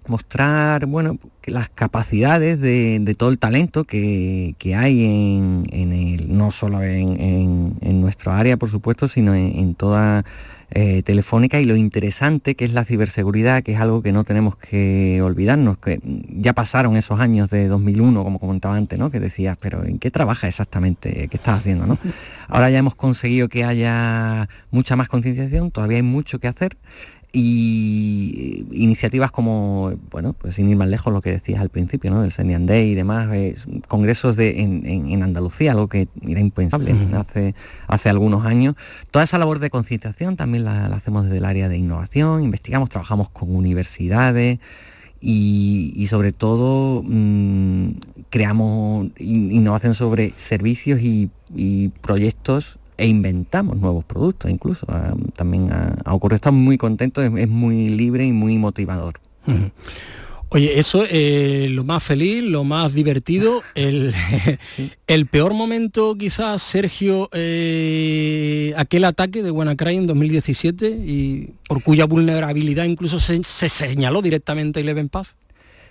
mostrar 0.09 0.87
bueno, 0.87 1.19
las 1.45 1.69
capacidades 1.69 2.61
de, 2.61 3.15
todo 3.17 3.31
el 3.31 3.39
talento 3.39 3.85
que, 3.85 4.55
hay 4.77 5.05
en, 5.05 5.93
el, 5.93 6.37
no 6.37 6.53
solo 6.53 6.83
en, 6.83 7.77
en, 7.81 8.01
nuestro 8.01 8.33
área, 8.33 8.57
por 8.57 8.71
supuesto, 8.71 9.09
sino 9.09 9.35
en, 9.35 9.75
toda 9.75 10.25
eh, 10.71 11.03
Telefónica 11.03 11.61
y 11.61 11.65
lo 11.65 11.77
interesante 11.77 12.55
que 12.55 12.65
es 12.65 12.73
la 12.73 12.85
ciberseguridad, 12.85 13.63
que 13.63 13.73
es 13.73 13.81
algo 13.81 14.03
que 14.03 14.13
no 14.13 14.25
tenemos 14.25 14.57
que 14.57 15.21
olvidarnos, 15.23 15.79
que 15.79 16.01
ya 16.03 16.53
pasaron 16.53 16.97
esos 16.97 17.21
años 17.21 17.49
de 17.49 17.69
2001, 17.69 18.23
como 18.23 18.39
comentaba 18.39 18.77
antes, 18.77 18.99
¿no? 18.99 19.11
que 19.11 19.21
decías, 19.21 19.57
pero 19.61 19.85
¿en 19.85 19.99
qué 19.99 20.11
trabaja 20.11 20.47
exactamente? 20.47 21.29
¿Qué 21.29 21.37
estás 21.37 21.61
haciendo? 21.61 21.87
¿no? 21.87 21.99
Ahora 22.49 22.71
ya 22.71 22.79
hemos 22.79 22.95
conseguido 22.95 23.49
que 23.49 23.65
haya 23.65 24.49
mucha 24.71 24.95
más 24.97 25.09
concienciación, 25.09 25.71
todavía 25.71 25.97
hay 25.97 26.03
mucho 26.03 26.39
que 26.39 26.49
hacer 26.49 26.77
y 27.31 28.65
iniciativas 28.73 29.31
como, 29.31 29.93
bueno, 30.11 30.33
pues 30.33 30.55
sin 30.55 30.69
ir 30.69 30.77
más 30.77 30.89
lejos 30.89 31.13
lo 31.13 31.21
que 31.21 31.33
decías 31.33 31.61
al 31.61 31.69
principio, 31.69 32.11
¿no? 32.11 32.25
El 32.25 32.33
Senian 32.33 32.65
Day 32.65 32.93
y 32.93 32.95
demás, 32.95 33.29
eh, 33.35 33.55
congresos 33.87 34.37
de, 34.37 34.61
en, 34.61 35.23
Andalucía, 35.23 35.73
algo 35.73 35.89
que 35.89 36.09
era 36.27 36.41
impensable 36.41 36.95
hace, 37.13 37.55
hace 37.87 38.09
algunos 38.09 38.47
años. 38.47 38.77
Toda 39.11 39.25
esa 39.25 39.37
labor 39.37 39.59
de 39.59 39.69
concienciación 39.69 40.37
también 40.37 40.65
la, 40.65 40.87
hacemos 40.87 41.25
desde 41.25 41.39
el 41.39 41.45
área 41.45 41.69
de 41.69 41.77
innovación, 41.77 42.43
investigamos, 42.43 42.89
trabajamos 42.89 43.29
con 43.29 43.55
universidades 43.55 44.59
y, 45.21 46.07
sobre 46.09 46.33
todo 46.33 47.03
mm, 47.05 47.91
creamos 48.31 49.09
innovación 49.19 49.95
sobre 49.95 50.33
servicios 50.37 51.01
y, 51.03 51.31
y 51.55 51.89
proyectos 51.89 52.79
e 52.99 53.07
inventamos 53.07 53.79
nuevos 53.79 54.05
productos 54.05 54.51
incluso. 54.51 54.85
Ah, 54.89 55.15
también 55.35 55.71
ha, 55.73 56.15
ocurrido, 56.15 56.37
estamos 56.37 56.61
muy 56.61 56.77
contentos, 56.77 57.25
es, 57.25 57.49
muy 57.49 57.89
libre 57.89 58.27
y 58.27 58.33
muy 58.33 58.59
motivador. 58.59 59.21
Oye, 60.51 60.79
eso 60.79 61.05
es 61.05 61.11
eh, 61.13 61.69
lo 61.71 61.85
más 61.85 62.03
feliz, 62.03 62.43
lo 62.43 62.65
más 62.65 62.95
divertido, 62.95 63.63
el, 63.75 64.15
el 65.07 65.27
peor 65.27 65.53
momento 65.53 66.15
quizás, 66.17 66.63
Sergio, 66.63 67.29
eh, 67.33 68.73
aquel 68.79 69.05
ataque 69.05 69.43
de 69.43 69.51
WannaCry 69.51 69.97
en 69.97 70.07
2017 70.07 70.89
y 70.89 71.51
por 71.69 71.83
cuya 71.83 72.07
vulnerabilidad 72.07 72.85
incluso 72.85 73.21
se, 73.21 73.43
señaló 73.43 74.23
directamente 74.23 74.81
Eleven 74.81 75.11
Path. 75.11 75.29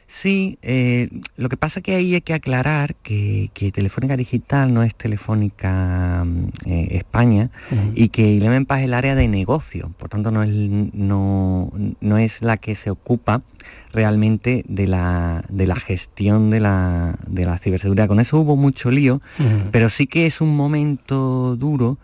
Sí, 0.07 0.57
eh, 0.61 1.09
lo 1.35 1.49
que 1.49 1.57
pasa 1.57 1.81
que 1.81 1.95
ahí 1.95 2.13
hay 2.13 2.21
que 2.21 2.33
aclarar 2.33 2.95
que, 2.95 3.51
Telefónica 3.73 4.15
Digital 4.15 4.73
no 4.73 4.81
es 4.83 4.95
Telefónica 4.95 6.23
mm, 6.25 6.47
eh, 6.65 6.87
España 6.91 7.49
y 7.93 8.07
que 8.07 8.37
Eleven 8.37 8.65
es 8.69 8.77
el 8.83 8.93
área 8.93 9.15
de 9.15 9.27
negocio, 9.27 9.91
por 9.99 10.07
tanto 10.07 10.31
no 10.31 10.43
es, 10.43 10.49
no, 10.49 11.73
no 11.99 12.17
es 12.17 12.41
la 12.41 12.55
que 12.55 12.73
se 12.75 12.89
ocupa 12.89 13.41
realmente 13.91 14.63
de 14.69 14.87
la, 14.87 15.43
de 15.49 15.67
la 15.67 15.75
gestión 15.75 16.51
de 16.51 16.61
la, 16.61 17.17
de 17.27 17.45
la 17.45 17.57
ciberseguridad. 17.57 18.07
Con 18.07 18.21
eso 18.21 18.39
hubo 18.39 18.55
mucho 18.55 18.91
lío, 18.91 19.21
pero 19.71 19.89
sí 19.89 20.07
que 20.07 20.25
es 20.25 20.39
un 20.39 20.55
momento 20.55 21.57
duro 21.57 21.97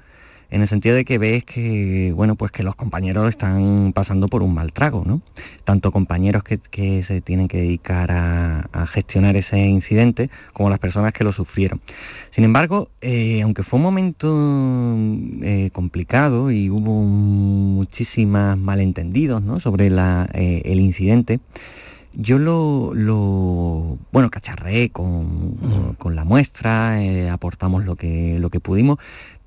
en 0.53 0.62
el 0.62 0.67
sentido 0.67 0.95
de 0.95 1.03
que 1.03 1.17
ves 1.17 1.43
que, 1.43 2.13
bueno, 2.15 2.36
pues 2.36 2.51
que 2.51 2.62
los 2.62 2.75
compañeros 2.75 3.27
están 3.27 3.91
pasando 3.91 4.27
por 4.27 4.43
un 4.43 4.53
mal 4.53 4.72
trago, 4.72 5.03
¿no? 5.03 5.24
Tanto 5.63 5.91
compañeros 5.91 6.43
que, 6.43 7.01
se 7.01 7.22
tienen 7.22 7.48
que 7.48 7.57
dedicar 7.57 8.12
a, 8.12 8.86
gestionar 8.86 9.36
ese 9.36 9.57
incidente, 9.57 10.29
como 10.53 10.69
las 10.69 10.77
personas 10.77 11.12
que 11.12 11.24
lo 11.24 11.31
sufrieron. 11.31 11.81
Sin 12.29 12.43
embargo, 12.43 12.89
eh, 13.01 13.41
aunque 13.41 13.63
fue 13.63 13.77
un 13.77 13.83
momento 13.83 14.95
eh, 15.41 15.72
complicado 15.74 16.51
y 16.51 16.69
hubo 16.69 17.01
muchísimas 17.01 18.55
malentendidos 18.55 19.41
¿no? 19.41 19.60
sobre 19.60 19.88
eh, 19.88 20.62
el 20.65 20.79
incidente, 20.79 21.39
yo 22.13 22.38
lo, 22.38 23.98
bueno, 24.12 24.29
cacharré 24.29 24.91
con, 24.91 25.95
con 25.98 26.15
la 26.15 26.24
muestra, 26.24 27.00
aportamos 27.31 27.86
lo 27.86 27.95
que, 27.95 28.38
lo 28.39 28.51
que 28.51 28.60
pudimos, 28.60 29.00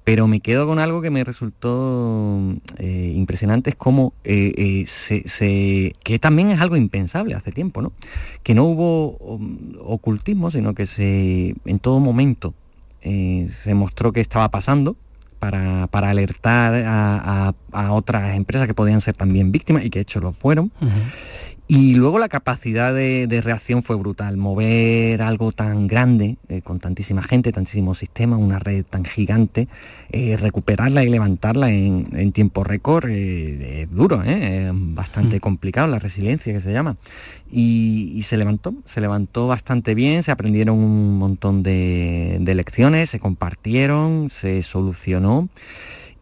Pero 0.07 0.29
me 0.29 0.39
quedo 0.39 0.69
con 0.69 0.79
algo 0.79 1.03
que 1.03 1.11
me 1.11 1.25
resultó 1.25 2.41
eh, 2.79 3.13
impresionante, 3.17 3.71
es 3.71 3.77
como 3.77 4.13
eh, 4.23 4.85
se, 4.87 5.97
que 6.05 6.19
también 6.21 6.51
es 6.53 6.61
algo 6.61 6.77
impensable 6.77 7.35
hace 7.35 7.51
tiempo, 7.51 7.83
¿no? 7.83 7.93
Que 8.45 8.55
no 8.55 8.63
hubo 8.67 9.17
um, 9.17 9.75
ocultismo, 9.85 10.53
sino 10.53 10.75
que 10.75 10.87
se 10.87 11.57
en 11.65 11.79
todo 11.81 11.99
momento 11.99 12.55
se 13.03 13.75
mostró 13.75 14.13
que 14.13 14.21
estaba 14.21 14.49
pasando 14.49 14.97
para, 15.41 16.11
alertar 16.11 16.85
a, 16.87 17.53
otras 17.93 18.37
empresas 18.37 18.69
que 18.69 18.75
podían 18.75 19.01
ser 19.01 19.17
también 19.17 19.51
víctimas 19.51 19.85
y 19.85 19.91
que 19.91 19.99
de 19.99 20.05
hecho 20.05 20.21
lo 20.21 20.33
fueron. 20.33 20.71
Y 21.69 21.95
luego 21.95 22.21
la 22.21 22.29
capacidad 22.29 22.95
de, 22.95 23.41
reacción 23.43 23.83
fue 23.83 23.97
brutal. 23.97 24.37
Mover 24.37 25.21
algo 25.21 25.51
tan 25.51 25.89
grande, 25.89 26.37
eh, 26.49 26.63
con 26.63 26.79
tantísima 26.79 27.25
gente, 27.25 27.51
tantísimos 27.51 27.99
sistemas, 27.99 28.39
una 28.41 28.61
red 28.61 28.85
tan 28.85 29.05
gigante, 29.05 29.67
eh, 30.13 30.37
recuperarla 30.37 31.03
y 31.03 31.09
levantarla 31.09 31.73
en, 31.73 32.31
tiempo 32.31 32.63
récord 32.63 33.09
eh, 33.09 33.83
es 33.83 33.91
duro, 33.91 34.23
es 34.23 34.71
bastante 34.73 35.39
mm. 35.39 35.41
complicado, 35.41 35.89
la 35.89 35.99
resiliencia 35.99 36.53
que 36.53 36.61
se 36.61 36.73
llama. 36.73 36.97
Y, 37.51 38.23
se 38.23 38.37
levantó, 38.37 38.75
se 38.85 39.01
levantó 39.01 39.49
bastante 39.49 39.97
bien, 39.97 40.23
se 40.23 40.31
aprendieron 40.31 40.79
un 40.79 41.19
montón 41.19 41.65
de, 41.65 42.39
de 42.41 42.55
lecciones, 42.55 43.11
se 43.11 43.19
compartieron, 43.19 44.31
se 44.31 44.63
solucionó. 44.63 45.49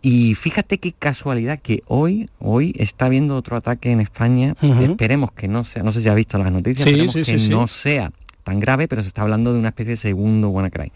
Y 0.05 0.35
fíjate 0.35 0.77
qué 0.77 0.93
casualidad 0.93 1.61
que 1.61 1.83
hoy, 1.87 2.29
hoy 2.39 2.75
está 2.77 3.07
habiendo 3.07 3.37
otro 3.37 3.57
ataque 3.57 3.91
en 3.91 4.01
España. 4.03 4.55
Esperemos 4.83 5.33
que 5.33 5.49
no 5.49 5.65
sea, 5.65 5.83
no 5.83 5.93
sé 5.93 6.03
si 6.03 6.11
has 6.11 6.15
visto 6.15 6.37
las 6.37 6.53
noticias, 6.53 6.87
esperemos 6.87 7.15
que 7.15 7.49
no 7.49 7.67
sea 7.67 8.13
tan 8.43 8.61
grave, 8.61 8.87
pero 8.87 9.01
se 9.01 9.09
está 9.09 9.23
hablando 9.23 9.55
de 9.55 9.59
una 9.59 9.69
especie 9.69 9.93
de 9.93 9.97
segundo 9.97 10.51
WannaCry. 10.51 10.93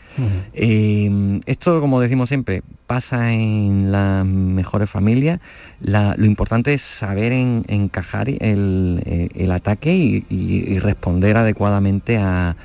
Eh, 0.52 1.40
esto, 1.46 1.80
como 1.80 2.02
decimos 2.02 2.28
siempre, 2.28 2.62
pasa 2.86 3.32
en 3.32 3.90
las 3.90 4.26
mejores 4.26 4.90
familias. 4.90 5.40
lo 5.80 6.26
importante 6.26 6.74
es 6.74 6.82
saber 6.82 7.32
encajar 7.32 8.28
el, 8.28 9.02
eh, 9.06 9.48
ataque 9.50 10.22
y 10.28 10.78
responder 10.80 11.38
adecuadamente 11.38 12.18
a, 12.18 12.56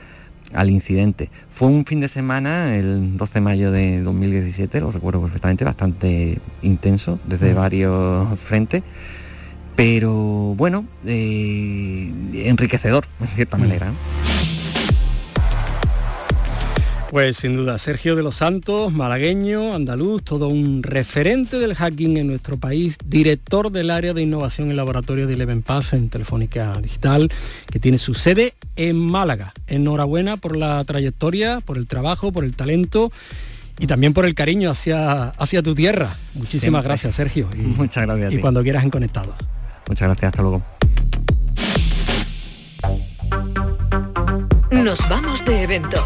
al 0.53 0.69
incidente. 0.69 1.29
Fue 1.47 1.67
un 1.67 1.85
fin 1.85 1.99
de 1.99 2.07
semana, 2.07 2.75
el 2.75 3.17
12 3.17 3.33
de 3.35 3.41
mayo 3.41 3.71
de 3.71 4.01
2017, 4.01 4.79
lo 4.79 4.91
recuerdo 4.91 5.21
perfectamente, 5.21 5.65
bastante 5.65 6.39
intenso 6.61 7.19
desde 7.27 7.53
varios 7.53 8.39
frentes, 8.39 8.83
pero 9.75 10.13
bueno, 10.55 10.85
eh, 11.05 12.11
enriquecedor 12.33 13.05
en 13.19 13.27
cierta 13.27 13.57
manera. 13.57 13.91
Pues 17.13 17.37
sin 17.37 17.55
duda, 17.55 17.77
Sergio 17.77 18.15
de 18.15 18.23
los 18.23 18.37
Santos, 18.37 18.91
malagueño, 18.91 19.75
andaluz, 19.75 20.23
todo 20.23 20.47
un 20.47 20.81
referente 20.81 21.59
del 21.59 21.75
hacking 21.75 22.17
en 22.17 22.25
nuestro 22.25 22.57
país, 22.57 22.97
director 23.05 23.71
del 23.71 23.91
área 23.91 24.15
de 24.15 24.23
innovación 24.23 24.71
y 24.71 24.73
laboratorio 24.73 25.27
de 25.27 25.35
Eleven 25.35 25.61
Pass 25.61 25.93
en 25.93 26.09
Telefónica 26.09 26.73
Digital, 26.81 27.31
que 27.71 27.77
tiene 27.77 27.99
su 27.99 28.15
sede 28.15 28.55
en 28.77 28.99
Málaga. 28.99 29.53
Enhorabuena 29.67 30.37
por 30.37 30.57
la 30.57 30.83
trayectoria, 30.85 31.59
por 31.59 31.77
el 31.77 31.85
trabajo, 31.85 32.31
por 32.31 32.45
el 32.45 32.55
talento 32.55 33.11
y 33.77 33.85
también 33.85 34.15
por 34.15 34.25
el 34.25 34.33
cariño 34.33 34.71
hacia, 34.71 35.29
hacia 35.29 35.61
tu 35.61 35.75
tierra. 35.75 36.09
Muchísimas 36.33 36.83
gracias, 36.83 37.13
Sergio. 37.13 37.47
Y, 37.53 37.57
Muchas 37.57 38.07
gracias. 38.07 38.33
Y 38.33 38.39
cuando 38.39 38.63
quieras 38.63 38.83
en 38.83 38.89
Conectados. 38.89 39.35
Muchas 39.87 40.07
gracias, 40.07 40.29
hasta 40.29 40.41
luego. 40.41 40.63
Nos 44.71 45.07
vamos 45.07 45.45
de 45.45 45.61
evento. 45.61 46.03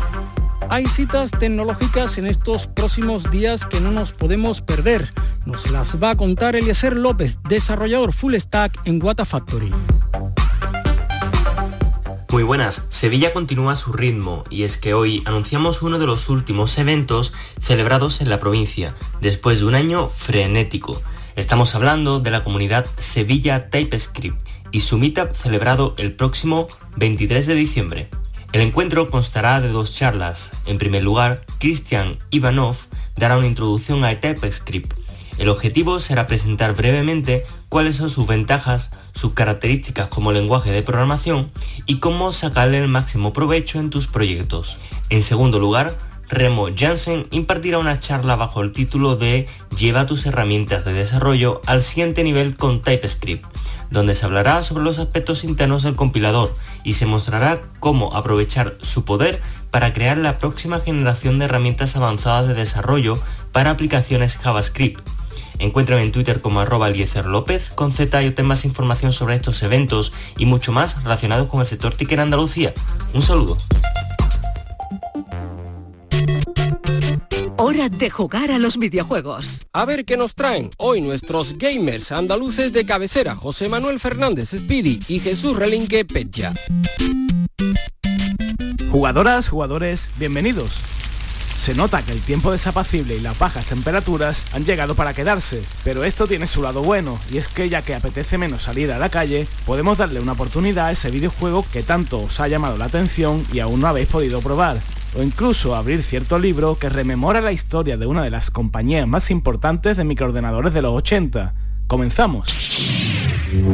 Hay 0.69 0.85
citas 0.85 1.31
tecnológicas 1.31 2.17
en 2.17 2.27
estos 2.27 2.67
próximos 2.67 3.31
días 3.31 3.65
que 3.65 3.79
no 3.79 3.91
nos 3.91 4.11
podemos 4.11 4.61
perder. 4.61 5.13
Nos 5.45 5.71
las 5.71 6.01
va 6.01 6.11
a 6.11 6.17
contar 6.17 6.57
Eliezer 6.57 6.97
López, 6.97 7.39
desarrollador 7.47 8.11
full 8.11 8.35
stack 8.35 8.77
en 8.85 9.01
Wata 9.01 9.23
Factory. 9.23 9.71
Muy 12.31 12.43
buenas, 12.43 12.85
Sevilla 12.89 13.31
continúa 13.33 13.75
su 13.75 13.93
ritmo 13.93 14.43
y 14.49 14.63
es 14.63 14.77
que 14.77 14.93
hoy 14.93 15.23
anunciamos 15.25 15.81
uno 15.81 15.99
de 15.99 16.05
los 16.05 16.29
últimos 16.29 16.77
eventos 16.77 17.33
celebrados 17.61 18.19
en 18.19 18.29
la 18.29 18.39
provincia, 18.39 18.93
después 19.21 19.61
de 19.61 19.65
un 19.65 19.75
año 19.75 20.09
frenético. 20.09 21.01
Estamos 21.37 21.75
hablando 21.75 22.19
de 22.19 22.31
la 22.31 22.43
comunidad 22.43 22.85
Sevilla 22.97 23.69
TypeScript 23.69 24.37
y 24.71 24.81
su 24.81 24.97
meetup 24.97 25.33
celebrado 25.33 25.95
el 25.97 26.13
próximo 26.13 26.67
23 26.97 27.47
de 27.47 27.55
diciembre. 27.55 28.09
El 28.53 28.61
encuentro 28.61 29.09
constará 29.09 29.59
de 29.59 29.67
dos 29.67 29.93
charlas. 29.93 30.51
En 30.65 30.77
primer 30.77 31.03
lugar, 31.03 31.41
Christian 31.59 32.17
Ivanov 32.31 32.77
dará 33.17 33.37
una 33.37 33.47
introducción 33.47 34.05
a 34.05 34.19
TypeScript. 34.19 34.93
El 35.37 35.49
objetivo 35.49 35.99
será 35.99 36.25
presentar 36.25 36.73
brevemente 36.73 37.45
cuáles 37.69 37.97
son 37.97 38.09
sus 38.09 38.25
ventajas, 38.25 38.89
sus 39.13 39.33
características 39.33 40.07
como 40.07 40.31
lenguaje 40.31 40.71
de 40.71 40.81
programación 40.81 41.51
y 41.85 41.99
cómo 41.99 42.31
sacarle 42.31 42.79
el 42.79 42.87
máximo 42.87 43.33
provecho 43.33 43.79
en 43.79 43.89
tus 43.89 44.07
proyectos. 44.07 44.77
En 45.09 45.21
segundo 45.21 45.59
lugar, 45.59 45.95
Remo 46.29 46.67
Jansen 46.75 47.27
impartirá 47.31 47.77
una 47.77 47.99
charla 47.99 48.35
bajo 48.35 48.61
el 48.61 48.71
título 48.71 49.15
de 49.15 49.47
Lleva 49.77 50.05
tus 50.05 50.25
herramientas 50.25 50.83
de 50.83 50.93
desarrollo 50.93 51.61
al 51.65 51.83
siguiente 51.83 52.23
nivel 52.23 52.57
con 52.57 52.81
TypeScript, 52.81 53.45
donde 53.91 54.15
se 54.15 54.25
hablará 54.25 54.63
sobre 54.63 54.83
los 54.83 54.99
aspectos 54.99 55.43
internos 55.43 55.83
del 55.83 55.95
compilador 55.95 56.53
y 56.83 56.93
se 56.93 57.05
mostrará 57.05 57.61
cómo 57.79 58.15
aprovechar 58.15 58.77
su 58.81 59.05
poder 59.05 59.41
para 59.71 59.93
crear 59.93 60.17
la 60.17 60.37
próxima 60.37 60.79
generación 60.79 61.39
de 61.39 61.45
herramientas 61.45 61.95
avanzadas 61.95 62.47
de 62.47 62.53
desarrollo 62.53 63.17
para 63.51 63.71
aplicaciones 63.71 64.37
JavaScript. 64.37 65.07
Encuéntrame 65.59 66.03
en 66.03 66.11
Twitter 66.11 66.41
como 66.41 66.59
arroba 66.59 66.89
López 66.89 67.71
con 67.71 67.91
Z 67.91 68.21
y 68.21 68.27
obtén 68.27 68.45
más 68.45 68.65
información 68.65 69.11
sobre 69.11 69.35
estos 69.35 69.63
eventos 69.63 70.13
y 70.37 70.45
mucho 70.45 70.71
más 70.71 71.03
relacionados 71.03 71.47
con 71.47 71.61
el 71.61 71.67
sector 71.67 71.95
TIC 71.95 72.11
en 72.13 72.19
Andalucía. 72.19 72.73
Un 73.13 73.21
saludo. 73.21 73.57
Hora 77.67 77.89
de 77.89 78.09
jugar 78.09 78.49
a 78.49 78.59
los 78.59 78.77
videojuegos. 78.77 79.67
A 79.73 79.83
ver 79.83 80.05
qué 80.05 80.15
nos 80.15 80.35
traen 80.35 80.69
hoy 80.77 81.01
nuestros 81.01 81.57
gamers 81.57 82.13
andaluces 82.13 82.71
de 82.71 82.85
cabecera, 82.85 83.35
José 83.35 83.67
Manuel 83.67 83.99
Fernández 83.99 84.51
Speedy 84.51 85.01
y 85.09 85.19
Jesús 85.19 85.53
Relinque 85.53 86.05
Pecha. 86.05 86.53
Jugadoras, 88.89 89.49
jugadores, 89.49 90.07
bienvenidos. 90.15 90.79
Se 91.59 91.75
nota 91.75 92.01
que 92.01 92.13
el 92.13 92.21
tiempo 92.21 92.53
desapacible 92.53 93.17
y 93.17 93.19
las 93.19 93.37
bajas 93.37 93.65
temperaturas 93.65 94.45
han 94.53 94.63
llegado 94.63 94.95
para 94.95 95.13
quedarse, 95.13 95.61
pero 95.83 96.05
esto 96.05 96.25
tiene 96.25 96.47
su 96.47 96.61
lado 96.61 96.81
bueno, 96.83 97.19
y 97.33 97.37
es 97.37 97.49
que 97.49 97.67
ya 97.67 97.81
que 97.81 97.95
apetece 97.95 98.37
menos 98.37 98.63
salir 98.63 98.93
a 98.93 98.97
la 98.97 99.09
calle, 99.09 99.45
podemos 99.65 99.97
darle 99.97 100.21
una 100.21 100.31
oportunidad 100.31 100.85
a 100.85 100.91
ese 100.93 101.11
videojuego 101.11 101.65
que 101.73 101.83
tanto 101.83 102.19
os 102.19 102.39
ha 102.39 102.47
llamado 102.47 102.77
la 102.77 102.85
atención 102.85 103.45
y 103.51 103.59
aún 103.59 103.81
no 103.81 103.87
habéis 103.87 104.07
podido 104.07 104.39
probar 104.39 104.79
o 105.15 105.23
incluso 105.23 105.75
abrir 105.75 106.03
cierto 106.03 106.39
libro 106.39 106.77
que 106.79 106.89
rememora 106.89 107.41
la 107.41 107.51
historia 107.51 107.97
de 107.97 108.05
una 108.05 108.23
de 108.23 108.31
las 108.31 108.51
compañías 108.51 109.07
más 109.07 109.31
importantes 109.31 109.97
de 109.97 110.03
microordenadores 110.03 110.73
de 110.73 110.81
los 110.81 110.93
80. 110.93 111.53
Comenzamos. 111.87 112.77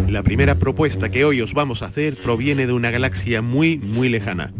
La 0.08 0.22
primera 0.22 0.60
propuesta 0.60 1.10
que 1.10 1.26
hoy 1.26 1.41
os 1.41 1.54
vamos 1.54 1.82
a 1.82 1.88
hacer 1.88 2.15
proviene 2.17 2.67
de 2.67 2.74
una 2.74 2.91
galaxia 2.91 3.41
muy, 3.41 3.78
muy 3.80 4.10
lejana. 4.10 4.54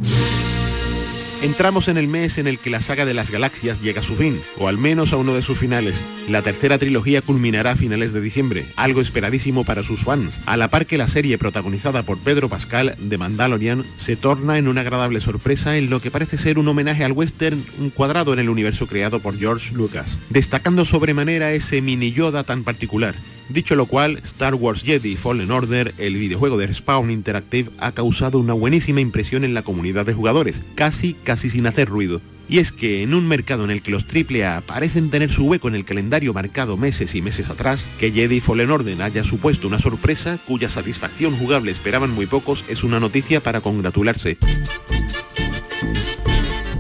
Entramos 1.44 1.90
en 1.90 1.98
el 1.98 2.08
mes 2.08 2.38
en 2.38 2.48
el 2.48 2.58
que 2.58 2.70
la 2.70 2.82
saga 2.82 3.04
de 3.04 3.14
las 3.14 3.30
galaxias 3.30 3.82
llega 3.82 4.00
a 4.00 4.04
su 4.06 4.16
fin, 4.16 4.40
o 4.58 4.70
al 4.70 4.78
menos 4.78 5.12
a 5.12 5.18
uno 5.18 5.34
de 5.34 5.42
sus 5.42 5.58
finales. 5.58 5.94
La 6.30 6.42
tercera 6.42 6.78
trilogía 6.78 7.22
culminará 7.22 7.72
a 7.72 7.76
finales 7.76 8.14
de 8.14 8.22
diciembre, 8.22 8.66
algo 8.78 9.02
esperadísimo 9.02 9.66
para 9.66 9.84
sus 9.84 10.06
fans, 10.06 10.40
a 10.46 10.56
la 10.56 10.70
par 10.70 10.86
que 10.86 10.98
la 10.98 11.10
serie 11.10 11.38
protagonizada 11.38 12.04
por 12.04 12.18
Pedro 12.18 12.48
Pascal 12.48 12.96
de 12.98 13.18
Mandalorian 13.18 13.84
se 13.98 14.16
torna 14.16 14.58
en 14.58 14.70
una 14.70 14.82
agradable 14.82 15.20
sorpresa 15.20 15.76
en 15.76 15.90
lo 15.90 16.00
que 16.00 16.12
parece 16.12 16.38
ser 16.38 16.58
un 16.58 16.68
homenaje 16.70 17.04
al 17.04 17.12
western 17.12 17.62
cuadrado 17.94 18.32
en 18.32 18.40
el 18.40 18.48
universo 18.48 18.88
creado 18.88 19.20
por 19.20 19.38
George 19.38 19.74
Lucas, 19.74 20.18
destacando 20.30 20.86
sobremanera 20.86 21.52
ese 21.52 21.82
mini 21.82 22.14
Yoda 22.14 22.46
tan 22.46 22.64
particular, 22.64 23.16
Dicho 23.54 23.76
lo 23.76 23.86
cual, 23.86 24.20
Star 24.24 24.56
Wars 24.56 24.82
Jedi 24.82 25.16
Fallen 25.16 25.52
Order, 25.52 25.94
el 26.00 26.16
videojuego 26.16 26.58
de 26.58 26.66
Respawn 26.66 27.12
Interactive, 27.12 27.70
ha 27.78 27.92
causado 27.92 28.40
una 28.40 28.54
buenísima 28.54 29.00
impresión 29.00 29.44
en 29.44 29.54
la 29.54 29.62
comunidad 29.62 30.08
de 30.08 30.16
jugadores, 30.16 30.64
casi 30.74 31.14
casi 31.14 31.52
sin 31.52 31.68
hacer 31.68 31.88
ruido. 31.88 32.20
Y 32.50 32.58
es 32.58 32.72
que 32.72 33.04
en 33.04 33.14
un 33.14 33.28
mercado 33.28 33.64
en 33.64 33.70
el 33.70 33.84
que 33.84 33.92
los 33.92 34.06
AAA 34.06 34.62
parecen 34.62 35.12
tener 35.12 35.32
su 35.32 35.46
hueco 35.46 35.68
en 35.68 35.76
el 35.76 35.86
calendario 35.86 36.34
marcado 36.34 36.78
meses 36.78 37.14
y 37.14 37.22
meses 37.22 37.52
atrás, 37.52 37.86
que 38.00 38.12
Jedi 38.12 38.40
Fallen 38.40 38.72
Order 38.72 39.00
haya 39.04 39.24
supuesto 39.24 39.68
una 39.68 39.80
sorpresa 39.80 40.40
cuya 40.48 40.68
satisfacción 40.68 41.38
jugable 41.38 41.72
esperaban 41.72 42.10
muy 42.10 42.26
pocos 42.26 42.66
es 42.70 42.84
una 42.84 43.00
noticia 43.00 43.40
para 43.40 43.62
congratularse. 43.62 44.40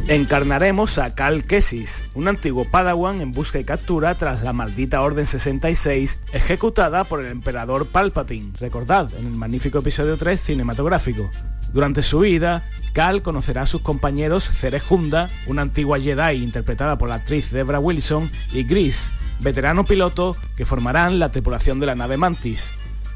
Encarnaremos 0.10 0.98
a 0.98 1.16
Cal 1.16 1.46
Kessis, 1.46 2.04
un 2.14 2.28
antiguo 2.28 2.66
Padawan 2.66 3.22
en 3.22 3.32
busca 3.32 3.58
y 3.58 3.64
captura 3.64 4.18
tras 4.18 4.44
la 4.44 4.52
maldita 4.52 5.02
Orden 5.02 5.26
66 5.26 6.20
ejecutada 6.34 7.06
por 7.06 7.22
el 7.22 7.28
emperador 7.28 7.88
Palpatine, 7.88 8.52
recordad, 8.60 9.10
en 9.18 9.28
el 9.28 9.36
magnífico 9.36 9.78
episodio 9.80 10.18
3 10.18 10.42
cinematográfico. 10.42 11.32
Durante 11.72 12.04
su 12.04 12.20
vida, 12.20 12.70
Cal 12.92 13.22
conocerá 13.22 13.62
a 13.62 13.66
sus 13.66 13.82
compañeros 13.82 14.44
Cerejunda, 14.50 15.30
una 15.48 15.62
antigua 15.62 16.02
Jedi 16.02 16.44
interpretada 16.44 16.98
por 16.98 17.08
la 17.08 17.16
actriz 17.16 17.50
Debra 17.52 17.80
Wilson, 17.80 18.30
y 18.52 18.64
Gris, 18.64 19.10
veterano 19.40 19.86
piloto 19.86 20.36
que 20.58 20.66
formarán 20.66 21.18
la 21.18 21.32
tripulación 21.32 21.80
de 21.80 21.86
la 21.86 21.96
nave 21.96 22.18
Mantis. 22.18 22.74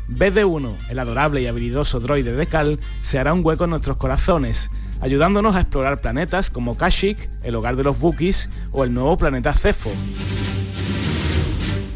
BD-1, 0.07 0.87
el 0.89 0.99
adorable 0.99 1.41
y 1.41 1.47
habilidoso 1.47 1.99
droide 1.99 2.31
de 2.31 2.47
Cal, 2.47 2.79
se 3.01 3.19
hará 3.19 3.33
un 3.33 3.45
hueco 3.45 3.65
en 3.65 3.71
nuestros 3.71 3.97
corazones, 3.97 4.71
ayudándonos 5.01 5.55
a 5.55 5.61
explorar 5.61 6.01
planetas 6.01 6.49
como 6.49 6.77
Kashyyyk, 6.77 7.29
el 7.43 7.55
hogar 7.55 7.75
de 7.75 7.83
los 7.83 8.01
Wookiees, 8.01 8.49
o 8.71 8.83
el 8.83 8.93
nuevo 8.93 9.17
planeta 9.17 9.53
Cefo. 9.53 9.91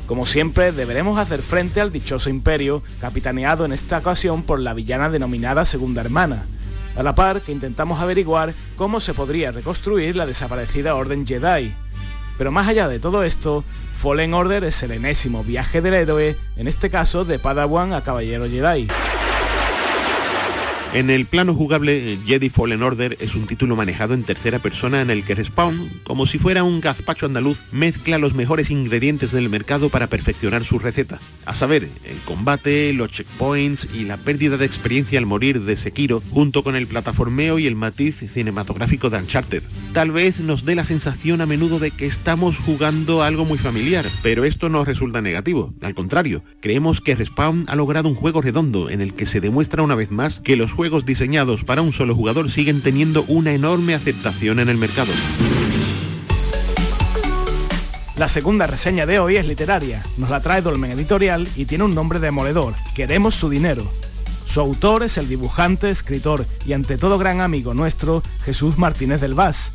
Como 0.08 0.26
siempre, 0.26 0.74
deberemos 0.74 1.18
hacer 1.18 1.42
frente 1.42 1.80
al 1.80 1.92
dichoso 1.92 2.30
imperio, 2.30 2.84
capitaneado 3.00 3.64
en 3.64 3.72
esta 3.72 4.00
ocasión 4.00 4.44
por 4.44 4.60
la 4.60 4.74
villana 4.74 5.10
denominada 5.10 5.64
Segunda 5.64 6.02
Hermana, 6.02 6.44
a 6.98 7.04
la 7.04 7.16
par 7.16 7.42
que 7.42 7.54
intentamos 7.54 8.02
averiguar 8.02 8.54
cómo 8.76 9.00
se 9.00 9.14
podría 9.14 9.52
reconstruir 9.52 10.16
la 10.16 10.26
desaparecida 10.26 10.96
Orden 10.96 11.26
Jedi. 11.26 11.74
Pero 12.38 12.52
más 12.52 12.68
allá 12.68 12.90
de 12.90 13.00
todo 13.00 13.24
esto, 13.24 13.64
Fallen 14.02 14.34
Order 14.34 14.64
es 14.64 14.84
el 14.84 14.92
enésimo 14.92 15.44
viaje 15.44 15.80
del 15.80 15.94
héroe, 15.94 16.36
en 16.58 16.68
este 16.68 16.90
caso 16.90 17.24
de 17.24 17.40
Padawan 17.40 17.94
a 17.94 18.02
Caballero 18.02 18.50
Jedi. 18.50 18.88
En 20.93 21.10
el 21.10 21.25
plano 21.25 21.54
jugable, 21.54 22.19
Jedi 22.25 22.49
Fallen 22.49 22.84
Order 22.84 23.15
es 23.21 23.36
un 23.36 23.47
título 23.47 23.77
manejado 23.77 24.13
en 24.13 24.23
tercera 24.23 24.60
persona 24.60 24.99
en 24.99 25.10
el 25.10 25.23
que 25.23 25.36
Respawn, 25.36 25.89
como 26.04 26.25
si 26.25 26.38
fuera 26.38 26.65
un 26.65 26.82
gazpacho 26.82 27.25
andaluz, 27.25 27.62
mezcla 27.71 28.17
los 28.17 28.34
mejores 28.34 28.69
ingredientes 28.69 29.32
del 29.32 29.47
mercado 29.47 29.88
para 29.88 30.08
perfeccionar 30.08 30.65
su 30.65 30.80
receta. 30.80 31.21
A 31.45 31.56
saber, 31.56 31.88
el 32.04 32.17
combate, 32.25 32.91
los 32.91 33.10
checkpoints 33.10 33.88
y 33.95 34.04
la 34.04 34.17
pérdida 34.17 34.58
de 34.58 34.65
experiencia 34.65 35.17
al 35.17 35.25
morir 35.25 35.62
de 35.62 35.77
Sekiro, 35.77 36.21
junto 36.30 36.62
con 36.62 36.75
el 36.75 36.88
plataformeo 36.88 37.58
y 37.58 37.67
el 37.67 37.77
matiz 37.77 38.17
cinematográfico 38.30 39.10
de 39.10 39.19
Uncharted. 39.19 39.63
Tal 39.93 40.12
vez 40.12 40.41
nos 40.41 40.65
dé 40.65 40.75
la 40.75 40.84
sensación 40.84 41.39
a 41.39 41.45
menudo 41.45 41.80
de 41.80 41.91
que 41.91 42.06
estamos 42.06 42.58
jugando 42.58 43.23
algo 43.23 43.45
muy 43.45 43.58
familiar, 43.58 44.06
pero 44.21 44.43
esto 44.43 44.67
no 44.67 44.84
resulta 44.84 45.21
negativo. 45.21 45.73
Al 45.82 45.95
contrario, 45.95 46.43
creemos 46.60 46.99
que 46.99 47.15
Respawn 47.15 47.63
ha 47.69 47.77
logrado 47.77 48.10
un 48.10 48.15
juego 48.15 48.41
redondo 48.41 48.89
en 48.89 48.99
el 48.99 49.13
que 49.13 49.25
se 49.25 49.39
demuestra 49.39 49.84
una 49.84 49.95
vez 49.95 50.12
más 50.12 50.41
que 50.41 50.58
los 50.58 50.81
diseñados 50.89 51.63
para 51.63 51.84
un 51.84 51.94
solo 51.94 52.15
jugador 52.15 52.50
siguen 52.50 52.82
teniendo 52.82 53.24
una 53.28 53.54
enorme 53.54 53.94
aceptación 53.94 54.60
en 54.60 54.67
el 54.67 54.78
mercado. 54.78 55.12
La 58.17 58.28
segunda 58.28 58.65
reseña 58.65 59.06
de 59.06 59.20
hoy 59.20 59.36
es 59.36 59.46
literaria, 59.46 60.04
nos 60.17 60.32
la 60.32 60.41
trae 60.41 60.62
Dolmen 60.62 60.91
Editorial 60.91 61.48
y 61.56 61.65
tiene 61.65 61.84
un 61.84 61.94
nombre 61.94 62.20
demoledor, 62.20 62.74
Queremos 62.96 63.36
su 63.36 63.50
dinero. 63.50 63.84
Su 64.46 64.60
autor 64.60 65.04
es 65.04 65.17
el 65.17 65.30
dibujante, 65.30 65.89
escritor 65.89 66.46
y 66.65 66.74
ante 66.74 66.98
todo 66.98 67.17
gran 67.17 67.41
amigo 67.41 67.74
nuestro, 67.74 68.24
Jesús 68.44 68.78
Martínez 68.78 69.22
del 69.22 69.36
Vaz. 69.36 69.74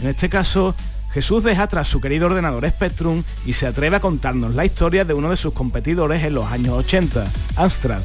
En 0.00 0.08
este 0.08 0.28
caso, 0.28 0.74
Jesús 1.12 1.42
deja 1.42 1.64
atrás 1.64 1.88
su 1.88 2.00
querido 2.00 2.26
ordenador 2.26 2.68
Spectrum 2.70 3.22
y 3.44 3.52
se 3.52 3.66
atreve 3.66 3.96
a 3.96 4.00
contarnos 4.00 4.54
la 4.54 4.64
historia 4.64 5.04
de 5.04 5.14
uno 5.14 5.30
de 5.30 5.36
sus 5.36 5.52
competidores 5.52 6.22
en 6.22 6.34
los 6.34 6.46
años 6.46 6.74
80, 6.74 7.26
Amstrad. 7.56 8.02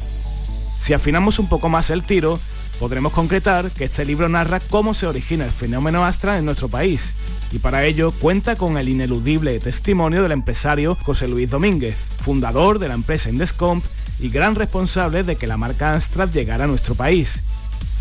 Si 0.80 0.94
afinamos 0.94 1.38
un 1.38 1.48
poco 1.48 1.68
más 1.68 1.90
el 1.90 2.04
tiro, 2.04 2.40
podremos 2.80 3.12
concretar 3.12 3.70
que 3.70 3.84
este 3.84 4.06
libro 4.06 4.28
narra 4.30 4.60
cómo 4.60 4.94
se 4.94 5.06
origina 5.06 5.44
el 5.44 5.50
fenómeno 5.50 6.06
Astra 6.06 6.38
en 6.38 6.46
nuestro 6.46 6.68
país, 6.68 7.12
y 7.52 7.58
para 7.58 7.84
ello 7.84 8.12
cuenta 8.12 8.56
con 8.56 8.78
el 8.78 8.88
ineludible 8.88 9.60
testimonio 9.60 10.22
del 10.22 10.32
empresario 10.32 10.96
José 11.02 11.28
Luis 11.28 11.50
Domínguez, 11.50 11.96
fundador 12.24 12.78
de 12.78 12.88
la 12.88 12.94
empresa 12.94 13.28
Indescomp 13.28 13.84
y 14.20 14.30
gran 14.30 14.54
responsable 14.54 15.22
de 15.22 15.36
que 15.36 15.46
la 15.46 15.58
marca 15.58 15.92
Amstrad 15.92 16.30
llegara 16.30 16.64
a 16.64 16.68
nuestro 16.68 16.94
país. 16.94 17.42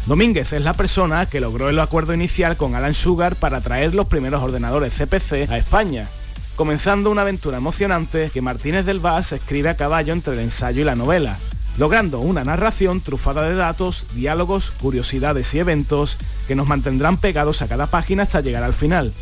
Domínguez 0.06 0.54
es 0.54 0.63
la 0.63 0.74
persona 0.74 1.26
que 1.26 1.42
logró 1.42 1.70
el 1.70 1.80
acuerdo 1.80 2.13
inicial 2.13 2.56
con 2.56 2.76
Alan 2.76 2.94
Sugar 2.94 3.36
para 3.36 3.60
traer 3.60 3.94
los 3.94 4.08
primeros 4.08 4.42
ordenadores 4.42 4.94
CPC 4.94 5.52
a 5.52 5.58
España, 5.58 6.08
comenzando 6.56 7.12
una 7.12 7.24
aventura 7.24 7.58
emocionante 7.58 8.32
que 8.34 8.42
Martínez 8.42 8.86
del 8.86 9.02
Vaz 9.02 9.34
escribe 9.34 9.70
a 9.70 9.76
caballo 9.76 10.13
entre 10.13 10.34
el 10.34 10.39
ensayo 10.39 10.82
y 10.82 10.86
la 10.86 10.96
novela, 10.96 11.38
logrando 11.78 12.20
una 12.20 12.44
narración 12.44 13.02
trufada 13.02 13.44
de 13.44 13.56
datos, 13.56 14.08
diálogos, 14.14 14.72
curiosidades 14.72 15.54
y 15.54 15.60
eventos 15.60 16.18
que 16.48 16.56
nos 16.56 16.68
mantendrán 16.68 17.18
pegados 17.18 17.62
a 17.62 17.68
cada 17.68 17.88
página 17.88 18.24
hasta 18.24 18.42
llegar 18.42 18.64
al 18.64 18.74
final. 18.74 19.14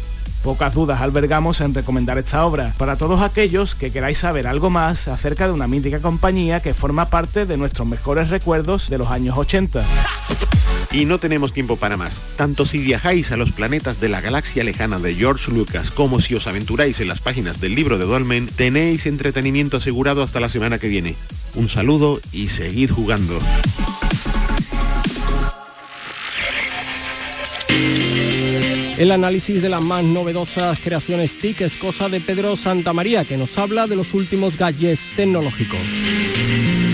Pocas 0.43 0.73
dudas 0.73 1.01
albergamos 1.01 1.61
en 1.61 1.73
recomendar 1.73 2.17
esta 2.17 2.45
obra 2.45 2.73
para 2.77 2.95
todos 2.95 3.21
aquellos 3.21 3.75
que 3.75 3.91
queráis 3.91 4.19
saber 4.19 4.47
algo 4.47 4.69
más 4.69 5.07
acerca 5.07 5.47
de 5.47 5.53
una 5.53 5.67
mítica 5.67 5.99
compañía 5.99 6.61
que 6.61 6.73
forma 6.73 7.05
parte 7.05 7.45
de 7.45 7.57
nuestros 7.57 7.87
mejores 7.87 8.29
recuerdos 8.29 8.89
de 8.89 8.97
los 8.97 9.09
años 9.09 9.37
80. 9.37 9.83
Y 10.91 11.05
no 11.05 11.19
tenemos 11.19 11.53
tiempo 11.53 11.75
para 11.75 11.97
más. 11.97 12.13
Tanto 12.37 12.65
si 12.65 12.79
viajáis 12.79 13.31
a 13.31 13.37
los 13.37 13.51
planetas 13.51 13.99
de 13.99 14.09
la 14.09 14.21
galaxia 14.21 14.63
lejana 14.63 14.99
de 14.99 15.15
George 15.15 15.51
Lucas 15.51 15.91
como 15.91 16.19
si 16.19 16.35
os 16.35 16.47
aventuráis 16.47 16.99
en 16.99 17.07
las 17.07 17.21
páginas 17.21 17.59
del 17.59 17.75
libro 17.75 17.97
de 17.97 18.05
Dolmen, 18.05 18.47
tenéis 18.47 19.05
entretenimiento 19.05 19.77
asegurado 19.77 20.23
hasta 20.23 20.39
la 20.39 20.49
semana 20.49 20.79
que 20.79 20.87
viene. 20.87 21.15
Un 21.55 21.69
saludo 21.69 22.21
y 22.31 22.49
seguid 22.49 22.91
jugando. 22.91 23.39
El 28.97 29.11
análisis 29.11 29.61
de 29.61 29.69
las 29.69 29.81
más 29.81 30.03
novedosas 30.03 30.79
creaciones 30.79 31.37
TIC 31.37 31.61
es 31.61 31.75
cosa 31.75 32.09
de 32.09 32.19
Pedro 32.19 32.57
Santamaría, 32.57 33.25
que 33.25 33.37
nos 33.37 33.55
habla 33.59 33.85
de 33.85 33.95
los 33.95 34.15
últimos 34.15 34.57
gadgets 34.57 35.15
tecnológicos. 35.15 36.86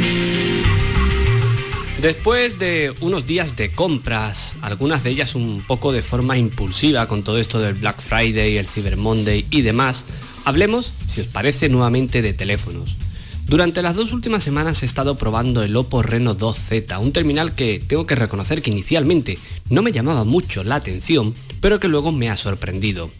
Después 2.04 2.60
de 2.60 2.94
unos 3.00 3.26
días 3.28 3.56
de 3.56 3.72
compras, 3.72 4.58
algunas 4.62 5.06
de 5.06 5.12
ellas 5.12 5.36
un 5.36 5.64
poco 5.66 5.94
de 5.94 6.02
forma 6.02 6.38
impulsiva 6.38 7.08
con 7.08 7.24
todo 7.24 7.38
esto 7.38 7.62
del 7.62 7.76
Black 7.76 8.02
Friday, 8.02 8.58
el 8.58 8.68
Cyber 8.68 8.98
Monday 8.98 9.46
y 9.50 9.62
demás, 9.62 10.08
hablemos, 10.44 10.86
si 11.08 11.22
os 11.22 11.28
parece, 11.28 11.70
nuevamente 11.70 12.22
de 12.22 12.34
teléfonos. 12.34 12.98
Durante 13.46 13.82
las 13.82 13.96
dos 13.96 14.12
últimas 14.12 14.44
semanas 14.44 14.84
he 14.84 14.86
estado 14.86 15.16
probando 15.16 15.64
el 15.64 15.78
Oppo 15.78 16.04
Reno 16.04 16.38
2Z, 16.38 17.00
un 17.00 17.14
terminal 17.14 17.56
que 17.56 17.80
tengo 17.80 18.06
que 18.06 18.16
reconocer 18.16 18.62
que 18.62 18.72
inicialmente 18.72 19.40
no 19.70 19.82
me 19.82 19.94
llamaba 19.94 20.26
mucho 20.26 20.66
la 20.66 20.76
atención, 20.76 21.34
pero 21.62 21.80
que 21.80 21.88
luego 21.88 22.12
me 22.12 22.30
ha 22.30 22.36
sorprendido. 22.36 23.12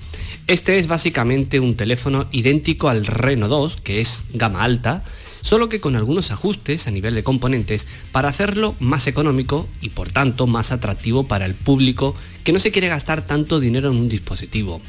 Este 0.48 0.78
es 0.78 0.88
básicamente 0.88 1.62
un 1.62 1.78
teléfono 1.78 2.28
idéntico 2.34 2.90
al 2.90 3.06
Reno 3.06 3.48
2, 3.48 3.80
que 3.80 4.02
es 4.02 4.26
gama 4.34 4.62
alta, 4.62 5.06
solo 5.44 5.70
que 5.70 5.80
con 5.80 5.96
algunos 5.96 6.32
ajustes 6.32 6.88
a 6.88 6.92
nivel 6.92 7.14
de 7.14 7.24
componentes 7.24 7.86
para 8.12 8.30
hacerlo 8.30 8.76
más 8.80 9.06
económico 9.06 9.70
y 9.82 9.90
por 9.90 10.12
tanto 10.12 10.48
más 10.48 10.72
atractivo 10.72 11.28
para 11.28 11.46
el 11.46 11.54
público 11.54 12.16
que 12.44 12.54
no 12.54 12.60
se 12.60 12.72
quiere 12.72 12.88
gastar 12.88 13.28
tanto 13.28 13.60
dinero 13.60 13.92
en 13.92 13.98
un 13.98 14.10
dispositivo. 14.10 14.82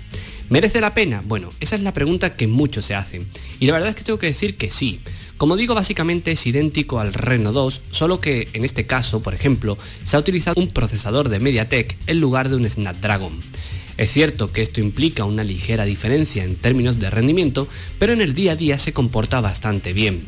¿Merece 0.49 0.81
la 0.81 0.95
pena? 0.95 1.23
Bueno, 1.27 1.51
esa 1.61 1.75
es 1.75 1.83
la 1.83 1.93
pregunta 1.93 2.37
que 2.37 2.47
muchos 2.47 2.85
se 2.85 2.95
hacen. 2.95 3.27
Y 3.61 3.67
la 3.67 3.73
verdad 3.73 3.91
es 3.91 3.97
que 3.97 4.05
tengo 4.05 4.19
que 4.19 4.27
decir 4.27 4.57
que 4.57 4.71
sí. 4.71 5.01
Como 5.37 5.57
digo, 5.57 5.75
básicamente 5.75 6.33
es 6.33 6.47
idéntico 6.47 7.01
al 7.01 7.13
Reno 7.13 7.53
2, 7.53 7.83
solo 7.91 8.21
que 8.21 8.49
en 8.53 8.65
este 8.65 8.87
caso, 8.87 9.23
por 9.23 9.35
ejemplo, 9.35 9.77
se 10.05 10.17
ha 10.17 10.21
utilizado 10.21 10.61
un 10.61 10.71
procesador 10.71 11.29
de 11.29 11.41
MediaTek 11.41 11.97
en 12.07 12.21
lugar 12.21 12.49
de 12.49 12.57
un 12.57 12.69
Snapdragon. 12.69 13.41
Es 13.97 14.11
cierto 14.11 14.53
que 14.53 14.63
esto 14.63 14.81
implica 14.81 15.25
una 15.25 15.45
ligera 15.45 15.85
diferencia 15.85 16.43
en 16.43 16.57
términos 16.57 16.99
de 16.99 17.11
rendimiento, 17.11 17.69
pero 17.99 18.13
en 18.13 18.21
el 18.21 18.35
día 18.35 18.53
a 18.53 18.57
día 18.57 18.77
se 18.77 18.93
comporta 18.93 19.41
bastante 19.41 19.93
bien. 19.93 20.21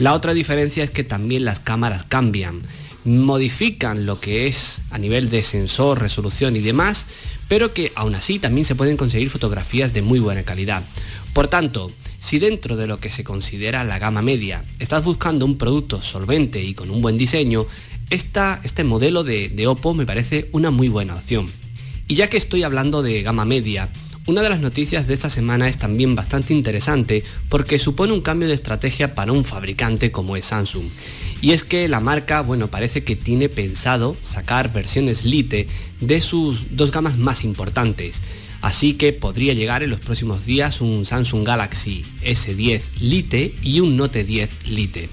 La 0.00 0.14
otra 0.14 0.32
diferencia 0.32 0.82
es 0.82 0.90
que 0.90 1.04
también 1.04 1.44
las 1.44 1.60
cámaras 1.60 2.04
cambian, 2.04 2.58
modifican 3.04 4.06
lo 4.06 4.18
que 4.18 4.46
es 4.46 4.80
a 4.90 4.96
nivel 4.96 5.28
de 5.28 5.42
sensor, 5.42 6.00
resolución 6.00 6.56
y 6.56 6.60
demás, 6.60 7.06
pero 7.48 7.74
que 7.74 7.92
aún 7.94 8.14
así 8.14 8.38
también 8.38 8.64
se 8.64 8.74
pueden 8.74 8.96
conseguir 8.96 9.28
fotografías 9.28 9.92
de 9.92 10.00
muy 10.00 10.18
buena 10.18 10.42
calidad. 10.42 10.82
Por 11.34 11.48
tanto, 11.48 11.92
si 12.18 12.38
dentro 12.38 12.76
de 12.76 12.86
lo 12.86 12.96
que 12.96 13.10
se 13.10 13.24
considera 13.24 13.84
la 13.84 13.98
gama 13.98 14.22
media 14.22 14.64
estás 14.78 15.04
buscando 15.04 15.44
un 15.44 15.58
producto 15.58 16.00
solvente 16.00 16.62
y 16.62 16.72
con 16.72 16.90
un 16.90 17.02
buen 17.02 17.18
diseño, 17.18 17.66
este 18.08 18.84
modelo 18.84 19.22
de, 19.22 19.66
Oppo 19.66 19.92
me 19.92 20.06
parece 20.06 20.48
una 20.52 20.70
muy 20.70 20.88
buena 20.88 21.14
opción. 21.14 21.44
Y 22.08 22.14
ya 22.14 22.30
que 22.30 22.38
estoy 22.38 22.62
hablando 22.62 23.02
de 23.02 23.22
gama 23.22 23.44
media, 23.44 23.90
una 24.30 24.42
de 24.42 24.48
las 24.48 24.60
noticias 24.60 25.08
de 25.08 25.14
esta 25.14 25.28
semana 25.28 25.68
es 25.68 25.76
también 25.76 26.14
bastante 26.14 26.54
interesante 26.54 27.24
porque 27.48 27.80
supone 27.80 28.12
un 28.12 28.20
cambio 28.20 28.46
de 28.46 28.54
estrategia 28.54 29.16
para 29.16 29.32
un 29.32 29.44
fabricante 29.44 30.12
como 30.12 30.36
es 30.36 30.44
Samsung. 30.44 30.84
Y 31.42 31.50
es 31.50 31.64
que 31.64 31.88
la 31.88 31.98
marca, 31.98 32.40
bueno, 32.40 32.68
parece 32.68 33.02
que 33.02 33.16
tiene 33.16 33.48
pensado 33.48 34.14
sacar 34.14 34.72
versiones 34.72 35.24
Lite 35.24 35.66
de 35.98 36.20
sus 36.20 36.76
dos 36.76 36.92
gamas 36.92 37.18
más 37.18 37.42
importantes. 37.42 38.20
Así 38.60 38.94
que 38.94 39.12
podría 39.12 39.52
llegar 39.52 39.82
en 39.82 39.90
los 39.90 39.98
próximos 39.98 40.46
días 40.46 40.80
un 40.80 41.06
Samsung 41.06 41.44
Galaxy 41.44 42.04
S10 42.22 42.82
Lite 43.00 43.52
y 43.62 43.80
un 43.80 43.96
Note 43.96 44.22
10 44.22 44.68
Lite. 44.68 45.08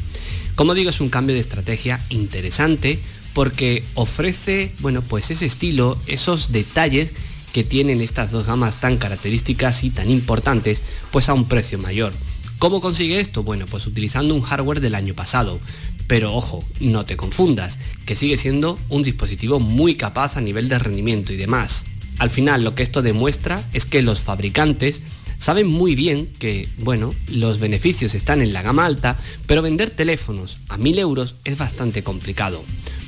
Como 0.54 0.76
digo, 0.76 0.92
es 0.92 1.02
un 1.02 1.10
cambio 1.10 1.34
de 1.34 1.42
estrategia 1.42 2.00
interesante 2.10 3.00
porque 3.34 3.84
ofrece, 3.96 4.72
bueno, 4.80 5.02
pues 5.02 5.32
ese 5.32 5.48
estilo, 5.48 5.98
esos 6.06 6.52
detalles 6.52 7.14
que 7.54 7.64
tienen 7.64 8.02
estas 8.02 8.32
dos 8.32 8.46
gamas 8.46 8.80
tan 8.80 8.98
características 8.98 9.84
y 9.84 9.90
tan 9.90 10.10
importantes, 10.10 10.82
pues 11.12 11.30
a 11.30 11.34
un 11.34 11.46
precio 11.46 11.78
mayor. 11.80 12.14
¿Cómo 12.60 12.82
consigue 12.82 13.20
esto? 13.20 13.44
Bueno, 13.44 13.66
pues 13.68 13.86
utilizando 13.86 14.34
un 14.34 14.42
hardware 14.42 14.82
del 14.82 14.96
año 14.96 15.14
pasado. 15.14 15.60
Pero 16.08 16.34
ojo, 16.34 16.64
no 16.80 17.06
te 17.06 17.18
confundas, 17.18 17.78
que 18.06 18.16
sigue 18.16 18.38
siendo 18.38 18.80
un 18.90 19.04
dispositivo 19.04 19.60
muy 19.60 19.96
capaz 19.96 20.38
a 20.38 20.42
nivel 20.42 20.70
de 20.70 20.80
rendimiento 20.80 21.34
y 21.34 21.38
demás. 21.38 21.84
Al 22.18 22.32
final 22.32 22.64
lo 22.64 22.74
que 22.74 22.84
esto 22.84 23.02
demuestra 23.02 23.62
es 23.74 23.86
que 23.86 24.02
los 24.02 24.22
fabricantes 24.22 25.02
saben 25.38 25.68
muy 25.68 25.96
bien 25.96 26.28
que, 26.40 26.68
bueno, 26.80 27.14
los 27.32 27.60
beneficios 27.60 28.16
están 28.16 28.42
en 28.42 28.54
la 28.54 28.64
gama 28.64 28.86
alta, 28.86 29.18
pero 29.46 29.62
vender 29.62 29.92
teléfonos 29.92 30.58
a 30.70 30.78
1000 30.78 31.00
euros 31.00 31.36
es 31.44 31.58
bastante 31.58 32.04
complicado. 32.04 32.64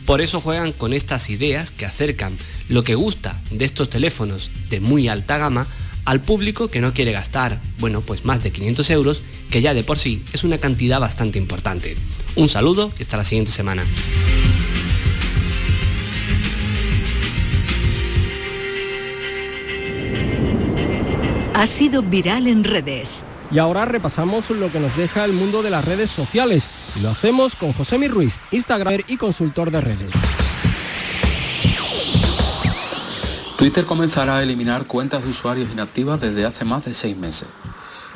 Por 0.09 0.21
eso 0.21 0.41
juegan 0.41 0.71
con 0.71 0.93
estas 0.93 1.29
ideas 1.29 1.69
que 1.69 1.85
acercan 1.85 2.35
lo 2.67 2.83
que 2.83 2.95
gusta 2.95 3.39
de 3.51 3.63
estos 3.63 3.91
teléfonos 3.91 4.49
de 4.67 4.79
muy 4.79 5.07
alta 5.07 5.37
gama 5.37 5.67
al 6.03 6.19
público 6.19 6.67
que 6.67 6.81
no 6.81 6.95
quiere 6.95 7.11
gastar, 7.11 7.61
bueno, 7.77 8.01
pues 8.01 8.25
más 8.25 8.41
de 8.41 8.49
500 8.49 8.89
euros, 8.89 9.21
que 9.51 9.61
ya 9.61 9.75
de 9.75 9.83
por 9.83 9.99
sí 9.99 10.23
es 10.33 10.43
una 10.43 10.57
cantidad 10.57 10.99
bastante 10.99 11.37
importante. 11.37 11.95
Un 12.35 12.49
saludo 12.49 12.89
y 12.97 13.03
hasta 13.03 13.17
la 13.17 13.23
siguiente 13.23 13.51
semana. 13.51 13.85
Ha 21.53 21.67
sido 21.67 22.01
viral 22.01 22.47
en 22.47 22.63
redes. 22.63 23.27
Y 23.51 23.59
ahora 23.59 23.85
repasamos 23.85 24.49
lo 24.49 24.71
que 24.71 24.79
nos 24.79 24.97
deja 24.97 25.23
el 25.23 25.33
mundo 25.33 25.61
de 25.61 25.69
las 25.69 25.85
redes 25.85 26.09
sociales. 26.09 26.78
Lo 27.01 27.09
hacemos 27.09 27.55
con 27.55 27.71
José 27.71 27.97
Mi 27.97 28.09
Ruiz, 28.09 28.33
Instagramer 28.51 29.05
y 29.07 29.15
consultor 29.15 29.71
de 29.71 29.79
redes. 29.79 30.09
Twitter 33.57 33.85
comenzará 33.85 34.37
a 34.37 34.43
eliminar 34.43 34.85
cuentas 34.85 35.23
de 35.23 35.29
usuarios 35.29 35.71
inactivas 35.71 36.19
desde 36.19 36.45
hace 36.45 36.65
más 36.65 36.83
de 36.83 36.93
seis 36.93 37.15
meses. 37.15 37.47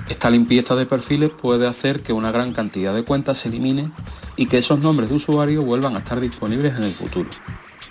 Esta 0.09 0.29
limpieza 0.29 0.75
de 0.75 0.85
perfiles 0.85 1.31
puede 1.31 1.65
hacer 1.65 2.03
que 2.03 2.11
una 2.11 2.31
gran 2.31 2.51
cantidad 2.51 2.93
de 2.93 3.05
cuentas 3.05 3.37
se 3.37 3.47
elimine 3.47 3.89
y 4.35 4.47
que 4.47 4.57
esos 4.57 4.79
nombres 4.79 5.09
de 5.09 5.15
usuario 5.15 5.63
vuelvan 5.63 5.95
a 5.95 5.99
estar 5.99 6.19
disponibles 6.19 6.75
en 6.75 6.83
el 6.83 6.91
futuro. 6.91 7.29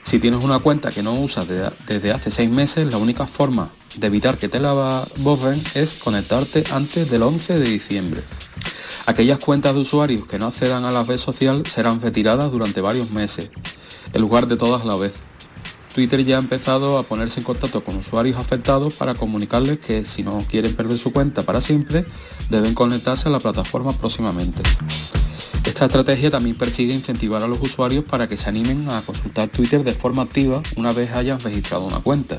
Si 0.03 0.19
tienes 0.19 0.45
una 0.45 0.59
cuenta 0.59 0.91
que 0.91 1.03
no 1.03 1.15
usas 1.15 1.47
desde 1.49 2.13
hace 2.13 2.31
seis 2.31 2.51
meses, 2.51 2.91
la 2.93 2.99
única 2.99 3.27
forma 3.27 3.71
de 3.97 4.07
evitar 4.07 4.37
que 4.37 4.49
te 4.49 4.61
la 4.61 5.07
borren 5.19 5.63
es 5.75 5.95
conectarte 5.95 6.65
antes 6.71 7.11
del 7.11 7.23
11 7.23 7.59
de 7.59 7.71
diciembre. 7.71 8.23
Aquellas 9.05 9.41
cuentas 9.41 9.75
de 9.75 9.81
usuarios 9.81 10.27
que 10.27 10.39
no 10.39 10.47
accedan 10.47 10.85
a 10.85 10.93
la 10.93 11.03
red 11.03 11.19
social 11.19 11.67
serán 11.67 12.01
retiradas 12.01 12.53
durante 12.53 12.81
varios 12.81 13.11
meses, 13.11 13.51
en 14.13 14.21
lugar 14.21 14.47
de 14.47 14.57
todas 14.57 14.83
a 14.83 14.85
la 14.85 14.97
vez. 14.97 15.15
Twitter 15.93 16.25
ya 16.25 16.37
ha 16.37 16.41
empezado 16.41 16.97
a 16.97 17.03
ponerse 17.03 17.41
en 17.41 17.45
contacto 17.45 17.83
con 17.83 17.97
usuarios 17.97 18.39
afectados 18.39 18.95
para 18.95 19.15
comunicarles 19.15 19.81
que 19.81 20.05
si 20.05 20.23
no 20.23 20.39
quieren 20.49 20.75
perder 20.75 20.99
su 20.99 21.13
cuenta 21.13 21.43
para 21.43 21.61
siempre, 21.61 22.07
deben 22.49 22.75
conectarse 22.75 23.29
a 23.29 23.33
la 23.33 23.41
plataforma 23.41 23.93
próximamente. 23.93 24.63
Esta 25.65 25.87
estrategia 25.87 26.31
también 26.31 26.57
persigue 26.57 26.95
incentivar 26.95 27.43
a 27.43 27.49
los 27.49 27.61
usuarios 27.61 28.05
para 28.05 28.29
que 28.29 28.37
se 28.37 28.49
animen 28.49 28.89
a 28.89 29.03
consultar 29.03 29.49
Twitter 29.49 29.83
de 29.83 29.93
forma 29.93 30.23
activa 30.23 30.63
una 30.77 30.93
vez 30.93 31.11
hayan 31.13 31.41
registrado 31.41 31.85
una 31.85 32.01
cuenta. 32.01 32.39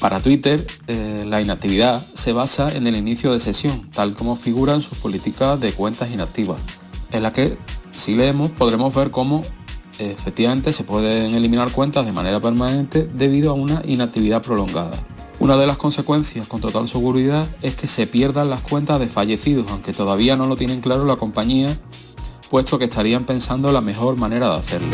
Para 0.00 0.20
Twitter, 0.20 0.66
eh, 0.86 1.24
la 1.26 1.40
inactividad 1.40 2.04
se 2.14 2.32
basa 2.32 2.74
en 2.74 2.86
el 2.86 2.96
inicio 2.96 3.32
de 3.32 3.40
sesión, 3.40 3.90
tal 3.90 4.14
como 4.14 4.36
figura 4.36 4.74
en 4.74 4.82
sus 4.82 4.98
políticas 4.98 5.58
de 5.58 5.72
cuentas 5.72 6.10
inactivas, 6.10 6.58
en 7.12 7.22
la 7.22 7.32
que, 7.32 7.56
si 7.92 8.14
leemos, 8.14 8.50
podremos 8.50 8.94
ver 8.94 9.10
cómo 9.10 9.42
efectivamente 9.98 10.74
se 10.74 10.84
pueden 10.84 11.34
eliminar 11.34 11.72
cuentas 11.72 12.04
de 12.04 12.12
manera 12.12 12.40
permanente 12.40 13.08
debido 13.14 13.50
a 13.50 13.54
una 13.54 13.82
inactividad 13.86 14.42
prolongada. 14.42 14.92
Una 15.38 15.56
de 15.56 15.66
las 15.66 15.76
consecuencias 15.76 16.46
con 16.46 16.60
total 16.60 16.88
seguridad 16.88 17.46
es 17.62 17.74
que 17.74 17.86
se 17.86 18.06
pierdan 18.06 18.50
las 18.50 18.62
cuentas 18.62 19.00
de 19.00 19.06
fallecidos, 19.06 19.70
aunque 19.70 19.92
todavía 19.92 20.36
no 20.36 20.46
lo 20.46 20.56
tienen 20.56 20.80
claro 20.80 21.04
la 21.04 21.16
compañía, 21.16 21.78
puesto 22.50 22.78
que 22.78 22.84
estarían 22.84 23.24
pensando 23.24 23.72
la 23.72 23.80
mejor 23.80 24.16
manera 24.16 24.48
de 24.48 24.56
hacerlo. 24.56 24.90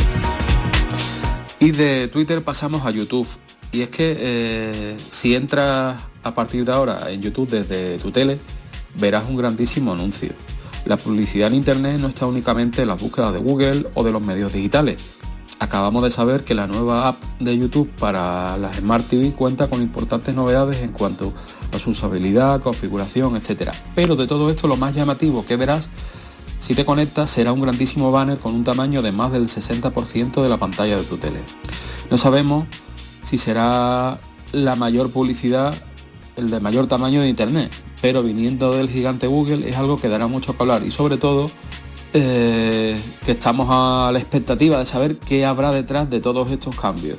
Y 1.60 1.70
de 1.70 2.08
Twitter 2.08 2.42
pasamos 2.42 2.84
a 2.84 2.90
YouTube. 2.90 3.28
Y 3.72 3.80
es 3.80 3.88
que 3.88 4.16
eh, 4.18 4.96
si 5.10 5.34
entras 5.34 6.08
a 6.22 6.34
partir 6.34 6.64
de 6.64 6.72
ahora 6.72 7.10
en 7.10 7.22
YouTube 7.22 7.48
desde 7.48 7.98
tu 7.98 8.10
tele, 8.10 8.38
verás 9.00 9.28
un 9.28 9.36
grandísimo 9.36 9.92
anuncio. 9.92 10.32
La 10.84 10.96
publicidad 10.96 11.48
en 11.48 11.54
Internet 11.54 11.98
no 12.00 12.08
está 12.08 12.26
únicamente 12.26 12.82
en 12.82 12.88
las 12.88 13.00
búsquedas 13.00 13.32
de 13.32 13.38
Google 13.38 13.86
o 13.94 14.04
de 14.04 14.12
los 14.12 14.20
medios 14.20 14.52
digitales. 14.52 15.14
Acabamos 15.58 16.02
de 16.02 16.10
saber 16.10 16.44
que 16.44 16.54
la 16.54 16.66
nueva 16.66 17.08
app 17.08 17.22
de 17.38 17.56
YouTube 17.56 17.88
para 17.98 18.58
las 18.58 18.78
Smart 18.78 19.08
TV 19.08 19.30
cuenta 19.32 19.68
con 19.68 19.80
importantes 19.80 20.34
novedades 20.34 20.82
en 20.82 20.90
cuanto 20.92 21.32
a 21.72 21.78
su 21.78 21.90
usabilidad, 21.90 22.60
configuración, 22.60 23.36
etc. 23.36 23.70
Pero 23.94 24.16
de 24.16 24.26
todo 24.26 24.50
esto 24.50 24.66
lo 24.66 24.76
más 24.76 24.94
llamativo 24.94 25.46
que 25.46 25.56
verás 25.56 25.88
si 26.58 26.74
te 26.74 26.84
conectas 26.84 27.30
será 27.30 27.52
un 27.52 27.60
grandísimo 27.60 28.12
banner 28.12 28.38
con 28.38 28.54
un 28.54 28.64
tamaño 28.64 29.02
de 29.02 29.10
más 29.10 29.32
del 29.32 29.48
60% 29.48 30.42
de 30.42 30.48
la 30.48 30.58
pantalla 30.58 30.96
de 30.96 31.04
tu 31.04 31.16
tele. 31.16 31.40
No 32.10 32.18
sabemos 32.18 32.66
si 33.22 33.38
será 33.38 34.18
la 34.52 34.76
mayor 34.76 35.10
publicidad, 35.10 35.74
el 36.36 36.50
de 36.50 36.60
mayor 36.60 36.86
tamaño 36.86 37.20
de 37.20 37.28
Internet, 37.28 37.72
pero 38.00 38.22
viniendo 38.22 38.72
del 38.74 38.88
gigante 38.88 39.26
Google 39.26 39.68
es 39.68 39.76
algo 39.76 39.96
que 39.96 40.08
dará 40.08 40.26
mucho 40.26 40.56
que 40.56 40.62
hablar 40.62 40.82
y 40.84 40.90
sobre 40.90 41.16
todo 41.16 41.46
eh, 42.12 43.00
que 43.24 43.32
estamos 43.32 43.68
a 43.70 44.10
la 44.12 44.18
expectativa 44.18 44.78
de 44.78 44.86
saber 44.86 45.18
qué 45.18 45.46
habrá 45.46 45.72
detrás 45.72 46.10
de 46.10 46.20
todos 46.20 46.50
estos 46.50 46.76
cambios. 46.76 47.18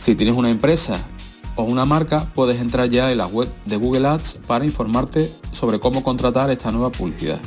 Si 0.00 0.14
tienes 0.14 0.34
una 0.34 0.50
empresa 0.50 1.06
o 1.56 1.62
una 1.62 1.84
marca, 1.84 2.30
puedes 2.34 2.60
entrar 2.60 2.88
ya 2.88 3.12
en 3.12 3.18
la 3.18 3.26
web 3.26 3.52
de 3.64 3.76
Google 3.76 4.08
Ads 4.08 4.38
para 4.46 4.64
informarte 4.64 5.32
sobre 5.52 5.78
cómo 5.78 6.02
contratar 6.02 6.50
esta 6.50 6.72
nueva 6.72 6.90
publicidad. 6.90 7.40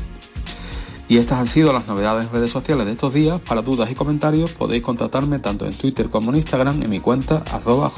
Y 1.10 1.18
estas 1.18 1.40
han 1.40 1.48
sido 1.48 1.72
las 1.72 1.88
novedades 1.88 2.26
en 2.26 2.34
redes 2.34 2.52
sociales 2.52 2.86
de 2.86 2.92
estos 2.92 3.14
días. 3.14 3.40
Para 3.40 3.62
dudas 3.62 3.90
y 3.90 3.96
comentarios 3.96 4.52
podéis 4.52 4.84
contactarme 4.84 5.40
tanto 5.40 5.66
en 5.66 5.74
Twitter 5.74 6.10
como 6.10 6.32
en 6.32 6.38
Instagram 6.38 6.84
en 6.84 6.90
mi 6.90 7.00
cuenta 7.00 7.44
arroba 7.50 7.92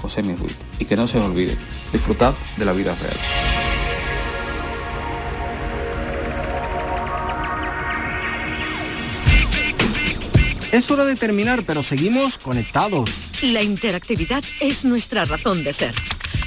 Y 0.80 0.86
que 0.86 0.96
no 0.96 1.08
se 1.08 1.18
os 1.18 1.26
olvide, 1.26 1.58
disfrutad 1.92 2.36
de 2.58 2.66
la 2.66 2.74
vida 2.74 2.96
real. 2.96 3.18
Es 10.72 10.92
hora 10.92 11.04
de 11.04 11.16
terminar, 11.16 11.64
pero 11.66 11.82
seguimos 11.82 12.38
conectados. 12.38 13.10
La 13.42 13.64
interactividad 13.64 14.44
es 14.62 14.86
nuestra 14.86 15.26
razón 15.26 15.64
de 15.64 15.74
ser. 15.74 15.96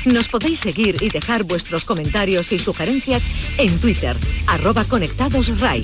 Nos 0.05 0.29
podéis 0.29 0.61
seguir 0.61 1.03
y 1.03 1.09
dejar 1.09 1.43
vuestros 1.43 1.85
comentarios 1.85 2.53
y 2.53 2.61
sugerencias 2.61 3.25
en 3.59 3.81
Twitter, 3.81 4.17
arroba 4.47 4.85
conectadosRai, 4.85 5.83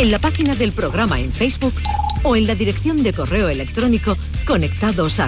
en 0.00 0.10
la 0.10 0.18
página 0.18 0.54
del 0.54 0.72
programa 0.72 1.20
en 1.20 1.30
Facebook 1.30 1.74
o 2.22 2.34
en 2.34 2.46
la 2.46 2.54
dirección 2.54 3.02
de 3.02 3.12
correo 3.12 3.50
electrónico 3.50 4.16
conectados 4.46 5.20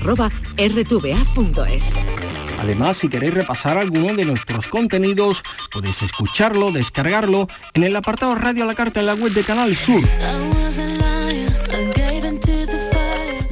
Además, 2.58 2.96
si 2.96 3.08
queréis 3.08 3.34
repasar 3.34 3.76
alguno 3.76 4.14
de 4.14 4.24
nuestros 4.24 4.68
contenidos, 4.68 5.42
podéis 5.70 6.00
escucharlo, 6.02 6.72
descargarlo 6.72 7.48
en 7.74 7.84
el 7.84 7.94
apartado 7.94 8.34
Radio 8.34 8.64
a 8.64 8.66
la 8.66 8.74
Carta 8.74 9.00
en 9.00 9.06
la 9.06 9.14
web 9.14 9.32
de 9.34 9.44
Canal 9.44 9.76
Sur. 9.76 10.02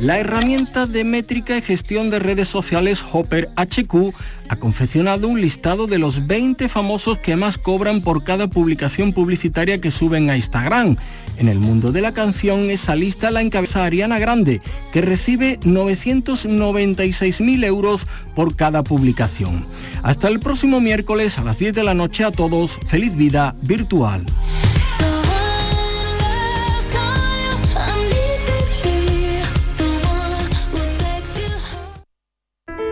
La 0.01 0.19
herramienta 0.19 0.87
de 0.87 1.05
métrica 1.05 1.59
y 1.59 1.61
gestión 1.61 2.09
de 2.09 2.19
redes 2.19 2.49
sociales 2.49 3.05
Hopper 3.13 3.51
HQ 3.55 4.15
ha 4.49 4.57
confeccionado 4.57 5.29
un 5.29 5.43
listado 5.43 5.87
de 5.87 5.99
los 5.99 6.27
20 6.27 6.71
famosos 6.71 7.19
que 7.19 7.37
más 7.37 7.59
cobran 7.59 8.01
por 8.01 8.25
cada 8.25 8.49
publicación 8.49 9.13
publicitaria 9.13 9.79
que 9.79 9.91
suben 9.91 10.31
a 10.31 10.37
Instagram. 10.37 10.97
En 11.37 11.49
el 11.49 11.59
mundo 11.59 11.93
de 11.93 12.01
la 12.01 12.13
canción 12.13 12.71
esa 12.71 12.97
lista 12.97 13.31
la 13.31 13.43
encabeza 13.43 13.85
Ariana 13.85 14.19
Grande, 14.19 14.63
que 14.91 15.03
recibe 15.03 15.61
996.000 15.61 17.65
euros 17.67 18.07
por 18.35 18.57
cada 18.57 18.83
publicación. 18.83 19.67
Hasta 20.03 20.29
el 20.29 20.41
próximo 20.41 20.81
miércoles 20.81 21.37
a 21.37 21.45
las 21.45 21.59
10 21.59 21.75
de 21.75 21.85
la 21.85 21.93
noche 21.93 22.25
a 22.25 22.31
todos, 22.31 22.79
feliz 22.87 23.15
vida 23.15 23.55
virtual. 23.61 24.25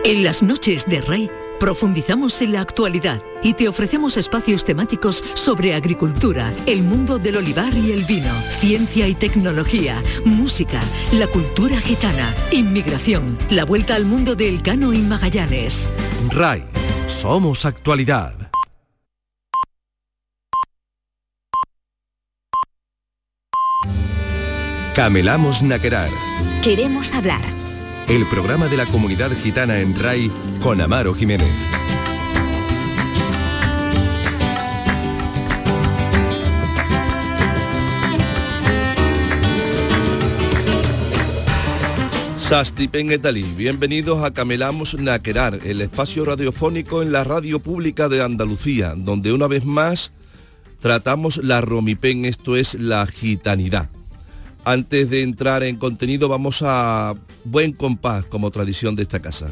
En 0.05 0.23
las 0.23 0.41
noches 0.41 0.85
de 0.85 1.01
Rey 1.01 1.29
profundizamos 1.59 2.41
en 2.41 2.53
la 2.53 2.61
actualidad 2.61 3.21
y 3.43 3.53
te 3.53 3.67
ofrecemos 3.67 4.15
espacios 4.15 4.63
temáticos 4.63 5.25
sobre 5.33 5.73
agricultura, 5.75 6.53
el 6.65 6.83
mundo 6.83 7.19
del 7.19 7.35
olivar 7.35 7.73
y 7.73 7.91
el 7.91 8.05
vino, 8.05 8.31
ciencia 8.59 9.09
y 9.09 9.13
tecnología, 9.13 10.01
música, 10.23 10.79
la 11.11 11.27
cultura 11.27 11.77
gitana, 11.81 12.33
inmigración, 12.51 13.37
la 13.49 13.65
vuelta 13.65 13.95
al 13.95 14.05
mundo 14.05 14.35
de 14.35 14.47
Elcano 14.47 14.93
y 14.93 14.99
Magallanes. 14.99 15.91
RAI, 16.29 16.63
somos 17.07 17.65
actualidad. 17.65 18.35
Camelamos 24.95 25.61
Naquerar. 25.61 26.09
Queremos 26.63 27.13
hablar 27.13 27.58
el 28.09 28.25
programa 28.25 28.67
de 28.67 28.75
la 28.75 28.87
comunidad 28.87 29.31
gitana 29.31 29.81
en 29.81 29.97
RAI 29.97 30.31
con 30.63 30.81
Amaro 30.81 31.13
Jiménez. 31.13 31.47
Sastipen 42.39 43.11
etalí, 43.11 43.43
bienvenidos 43.55 44.23
a 44.23 44.33
Camelamos 44.33 44.95
Naquerar, 44.95 45.59
el 45.63 45.81
espacio 45.81 46.25
radiofónico 46.25 47.03
en 47.03 47.11
la 47.11 47.23
radio 47.23 47.59
pública 47.59 48.09
de 48.09 48.23
Andalucía, 48.23 48.95
donde 48.97 49.33
una 49.33 49.45
vez 49.45 49.65
más 49.65 50.11
tratamos 50.79 51.37
la 51.37 51.61
romipén, 51.61 52.25
esto 52.25 52.55
es 52.55 52.73
la 52.73 53.05
gitanidad. 53.05 53.87
Antes 54.69 55.09
de 55.09 55.23
entrar 55.23 55.63
en 55.63 55.77
contenido 55.77 56.29
vamos 56.29 56.61
a 56.63 57.15
buen 57.43 57.71
compás 57.71 58.23
como 58.25 58.51
tradición 58.51 58.95
de 58.95 59.01
esta 59.01 59.19
casa. 59.19 59.49